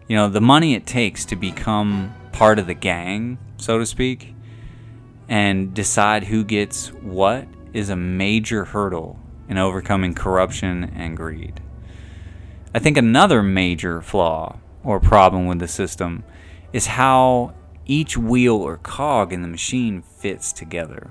You 0.06 0.16
know, 0.16 0.28
the 0.28 0.40
money 0.40 0.74
it 0.74 0.86
takes 0.86 1.24
to 1.26 1.36
become 1.36 2.14
part 2.38 2.59
of 2.59 2.66
the 2.66 2.74
gang 2.74 3.38
so 3.59 3.79
to 3.79 3.85
speak, 3.85 4.35
and 5.29 5.74
decide 5.74 6.24
who 6.24 6.44
gets 6.44 6.88
what 6.88 7.46
is 7.72 7.90
a 7.90 7.96
major 7.96 8.64
hurdle 8.64 9.18
in 9.48 9.59
overcoming 9.59 10.14
corruption 10.14 10.85
and 10.96 11.16
greed. 11.16 11.61
I 12.74 12.79
think 12.79 12.96
another 12.96 13.42
major 13.42 14.01
flaw 14.01 14.59
or 14.83 15.01
problem 15.01 15.46
with 15.46 15.59
the 15.59 15.68
system 15.68 16.24
is 16.72 16.87
how 16.87 17.55
each 17.85 18.16
wheel 18.16 18.57
or 18.57 18.79
cog 18.79 19.33
in 19.33 19.42
the 19.42 19.48
machine 19.48 20.03
fits 20.03 20.53
together. 20.53 21.11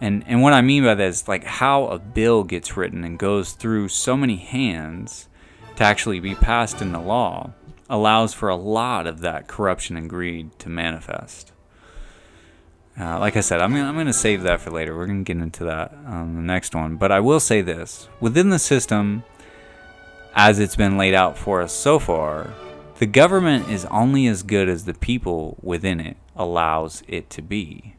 And 0.00 0.24
and 0.26 0.40
what 0.40 0.54
I 0.54 0.62
mean 0.62 0.84
by 0.84 0.94
that 0.94 1.06
is 1.06 1.28
like 1.28 1.44
how 1.44 1.86
a 1.88 1.98
bill 1.98 2.42
gets 2.42 2.76
written 2.76 3.04
and 3.04 3.18
goes 3.18 3.52
through 3.52 3.88
so 3.88 4.16
many 4.16 4.36
hands 4.36 5.28
to 5.76 5.84
actually 5.84 6.20
be 6.20 6.34
passed 6.34 6.80
into 6.80 6.98
law 6.98 7.52
allows 7.90 8.32
for 8.32 8.48
a 8.48 8.56
lot 8.56 9.06
of 9.06 9.20
that 9.20 9.48
corruption 9.48 9.96
and 9.96 10.08
greed 10.08 10.58
to 10.60 10.70
manifest. 10.70 11.52
Uh, 12.98 13.18
like 13.18 13.36
I 13.36 13.40
said, 13.40 13.60
I'm 13.60 13.74
I'm 13.74 13.96
gonna 13.96 14.12
save 14.12 14.42
that 14.42 14.60
for 14.60 14.70
later. 14.70 14.96
We're 14.96 15.06
gonna 15.06 15.22
get 15.22 15.36
into 15.36 15.64
that 15.64 15.92
on 16.06 16.36
the 16.36 16.42
next 16.42 16.74
one. 16.74 16.96
But 16.96 17.12
I 17.12 17.20
will 17.20 17.40
say 17.40 17.60
this: 17.60 18.08
within 18.20 18.50
the 18.50 18.58
system, 18.58 19.24
as 20.34 20.58
it's 20.58 20.76
been 20.76 20.96
laid 20.96 21.14
out 21.14 21.36
for 21.36 21.60
us 21.60 21.72
so 21.72 21.98
far, 21.98 22.52
the 22.98 23.06
government 23.06 23.68
is 23.68 23.84
only 23.86 24.26
as 24.26 24.42
good 24.42 24.68
as 24.68 24.84
the 24.84 24.94
people 24.94 25.56
within 25.62 26.00
it 26.00 26.16
allows 26.36 27.02
it 27.08 27.30
to 27.30 27.42
be. 27.42 27.96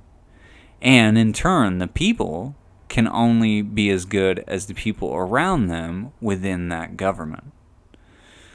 And 0.82 1.18
in 1.18 1.34
turn, 1.34 1.80
the 1.80 1.88
people 1.88 2.56
can 2.88 3.08
only 3.08 3.62
be 3.62 3.90
as 3.90 4.06
good 4.06 4.44
as 4.48 4.68
the 4.68 4.74
people 4.74 5.14
around 5.16 5.68
them 5.68 6.12
within 6.20 6.70
that 6.70 6.98
government. 6.98 7.52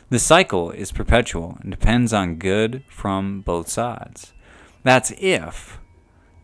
The 0.08 0.18
cycle 0.20 0.70
is 0.70 0.92
perpetual 0.92 1.58
and 1.60 1.70
depends 1.72 2.12
on 2.12 2.36
good 2.36 2.84
from 2.88 3.40
both 3.40 3.68
sides. 3.68 4.32
That's 4.84 5.12
if 5.18 5.80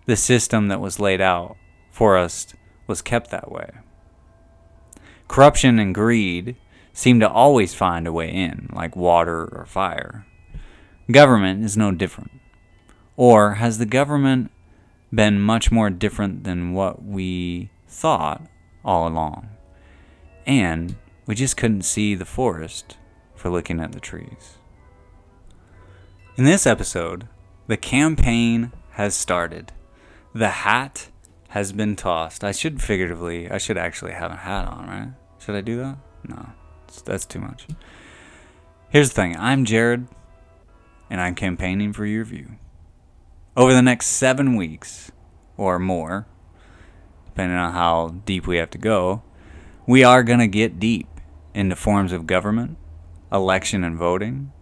the 0.06 0.16
system 0.16 0.66
that 0.66 0.80
was 0.80 0.98
laid 0.98 1.20
out 1.20 1.56
for 1.92 2.16
us 2.16 2.54
was 2.88 3.02
kept 3.02 3.30
that 3.30 3.52
way. 3.52 3.70
Corruption 5.28 5.78
and 5.78 5.94
greed 5.94 6.56
seem 6.92 7.20
to 7.20 7.30
always 7.30 7.72
find 7.72 8.08
a 8.08 8.12
way 8.12 8.32
in, 8.32 8.68
like 8.72 8.96
water 8.96 9.44
or 9.44 9.64
fire. 9.64 10.26
Government 11.10 11.64
is 11.64 11.76
no 11.76 11.92
different. 11.92 12.32
Or 13.16 13.54
has 13.54 13.78
the 13.78 13.86
government 13.86 14.50
been 15.14 15.40
much 15.40 15.70
more 15.70 15.88
different 15.88 16.42
than 16.42 16.72
what 16.72 17.04
we 17.04 17.70
thought 17.86 18.42
all 18.84 19.06
along? 19.06 19.50
And 20.46 20.96
we 21.26 21.36
just 21.36 21.56
couldn't 21.56 21.82
see 21.82 22.16
the 22.16 22.24
forest 22.24 22.96
for 23.42 23.50
looking 23.50 23.80
at 23.80 23.90
the 23.90 23.98
trees. 23.98 24.58
In 26.36 26.44
this 26.44 26.64
episode, 26.64 27.26
the 27.66 27.76
campaign 27.76 28.70
has 28.92 29.16
started. 29.16 29.72
The 30.32 30.48
hat 30.48 31.08
has 31.48 31.72
been 31.72 31.96
tossed. 31.96 32.44
I 32.44 32.52
should 32.52 32.80
figuratively, 32.80 33.50
I 33.50 33.58
should 33.58 33.76
actually 33.76 34.12
have 34.12 34.30
a 34.30 34.36
hat 34.36 34.68
on, 34.68 34.86
right? 34.86 35.12
Should 35.40 35.56
I 35.56 35.60
do 35.60 35.76
that? 35.78 35.96
No, 36.28 36.50
that's 37.04 37.26
too 37.26 37.40
much. 37.40 37.66
Here's 38.90 39.08
the 39.08 39.16
thing 39.16 39.36
I'm 39.36 39.64
Jarred, 39.64 40.06
and 41.10 41.20
I'm 41.20 41.34
campaigning 41.34 41.92
for 41.92 42.06
your 42.06 42.24
view. 42.24 42.46
Over 43.56 43.72
the 43.72 43.82
next 43.82 44.06
seven 44.06 44.54
weeks, 44.54 45.10
or 45.56 45.80
more, 45.80 46.28
depending 47.24 47.58
on 47.58 47.72
how 47.72 48.14
deep 48.24 48.46
we 48.46 48.58
have 48.58 48.70
to 48.70 48.78
go, 48.78 49.24
we 49.84 50.04
are 50.04 50.22
going 50.22 50.38
to 50.38 50.46
get 50.46 50.78
deep 50.78 51.08
into 51.54 51.74
forms 51.74 52.12
of 52.12 52.28
government, 52.28 52.78
election 53.32 53.82
and 53.82 53.96
voting, 53.96 54.52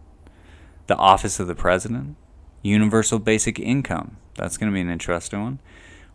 the 0.86 0.96
office 0.96 1.40
of 1.40 1.46
the 1.46 1.54
president, 1.54 2.16
universal 2.62 3.18
basic 3.18 3.58
income. 3.58 4.16
That's 4.36 4.56
going 4.56 4.70
to 4.70 4.74
be 4.74 4.80
an 4.80 4.90
interesting 4.90 5.42
one. 5.42 5.60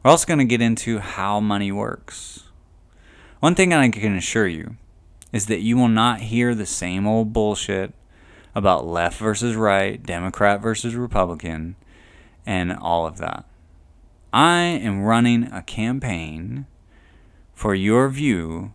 We're 0.03 0.11
also 0.11 0.27
going 0.27 0.39
to 0.39 0.45
get 0.45 0.61
into 0.61 0.99
how 0.99 1.39
money 1.39 1.71
works. 1.71 2.43
One 3.39 3.55
thing 3.55 3.73
I 3.73 3.89
can 3.89 4.15
assure 4.15 4.47
you 4.47 4.77
is 5.31 5.47
that 5.47 5.61
you 5.61 5.77
will 5.77 5.89
not 5.89 6.21
hear 6.21 6.55
the 6.55 6.65
same 6.65 7.05
old 7.05 7.33
bullshit 7.33 7.93
about 8.53 8.87
left 8.87 9.19
versus 9.19 9.55
right, 9.55 10.01
Democrat 10.01 10.61
versus 10.61 10.95
Republican, 10.95 11.75
and 12.45 12.71
all 12.71 13.05
of 13.05 13.17
that. 13.17 13.45
I 14.31 14.61
am 14.61 15.03
running 15.03 15.51
a 15.51 15.61
campaign 15.61 16.65
for 17.53 17.75
your 17.75 18.09
view 18.09 18.73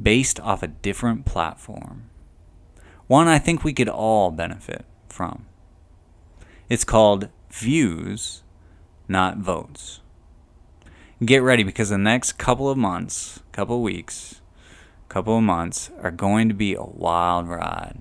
based 0.00 0.38
off 0.40 0.62
a 0.62 0.68
different 0.68 1.24
platform. 1.24 2.07
One 3.08 3.26
I 3.26 3.38
think 3.38 3.64
we 3.64 3.72
could 3.72 3.88
all 3.88 4.30
benefit 4.30 4.84
from. 5.08 5.46
It's 6.68 6.84
called 6.84 7.28
Views, 7.50 8.42
Not 9.08 9.38
Votes 9.38 10.00
get 11.24 11.42
ready 11.42 11.64
because 11.64 11.88
the 11.88 11.98
next 11.98 12.32
couple 12.32 12.70
of 12.70 12.78
months, 12.78 13.40
couple 13.52 13.82
weeks, 13.82 14.40
couple 15.08 15.36
of 15.36 15.42
months 15.42 15.90
are 16.00 16.10
going 16.10 16.48
to 16.48 16.54
be 16.54 16.74
a 16.74 16.82
wild 16.82 17.48
ride. 17.48 17.98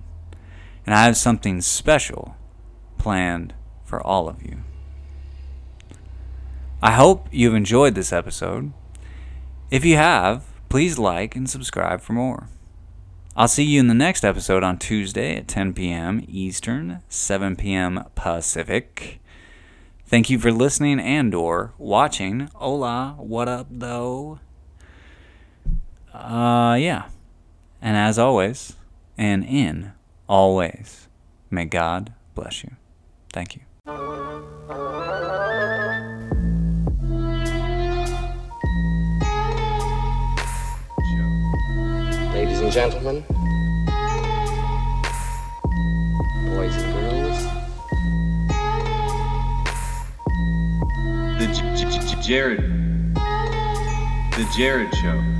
And 0.86 0.94
I 0.94 1.04
have 1.06 1.18
something 1.18 1.62
special 1.62 2.36
planned 2.98 3.54
for 3.84 4.06
all 4.06 4.30
of 4.30 4.44
you. 4.44 4.60
I 6.82 6.92
hope 6.92 7.28
you've 7.32 7.56
enjoyed 7.56 7.96
this 7.96 8.14
episode. 8.14 8.72
If 9.72 9.84
you 9.84 9.96
have, 9.98 10.46
please 10.70 11.00
like 11.00 11.36
and 11.36 11.50
subscribe 11.50 12.02
for 12.02 12.14
more. 12.14 12.50
I'll 13.40 13.48
see 13.48 13.66
you 13.66 13.80
in 13.80 13.86
the 13.86 13.94
next 13.94 14.26
episode 14.26 14.64
on 14.64 14.80
Tuesday 14.80 15.36
at 15.36 15.48
10 15.48 15.76
p.m. 15.76 16.26
Eastern, 16.28 17.04
7 17.08 17.56
p.m. 17.56 18.04
Pacific. 18.16 19.20
Thank 20.08 20.32
you 20.32 20.40
for 20.40 20.52
listening 20.52 21.00
and 21.00 21.36
or 21.36 21.72
watching. 21.78 22.50
Hola, 22.56 23.14
what 23.20 23.48
up 23.48 23.68
though? 23.70 24.40
Uh 26.12 26.78
yeah. 26.80 27.10
And 27.80 27.96
as 27.96 28.18
always, 28.18 28.76
and 29.20 29.46
in 29.46 29.92
always, 30.28 31.08
may 31.52 31.66
God 31.66 32.14
bless 32.34 32.64
you. 32.64 32.72
Thank 33.32 33.56
you. 33.56 33.62
Ladies 42.60 42.76
and 42.76 42.92
gentlemen, 42.92 43.24
boys 46.56 46.76
and 46.76 46.94
girls, 46.96 47.40
The 51.38 51.46
J- 51.54 51.76
J- 51.76 52.00
J- 52.16 52.22
Jarred. 52.24 52.62
The 53.14 54.46
Jarred 54.58 54.92
Show. 54.96 55.37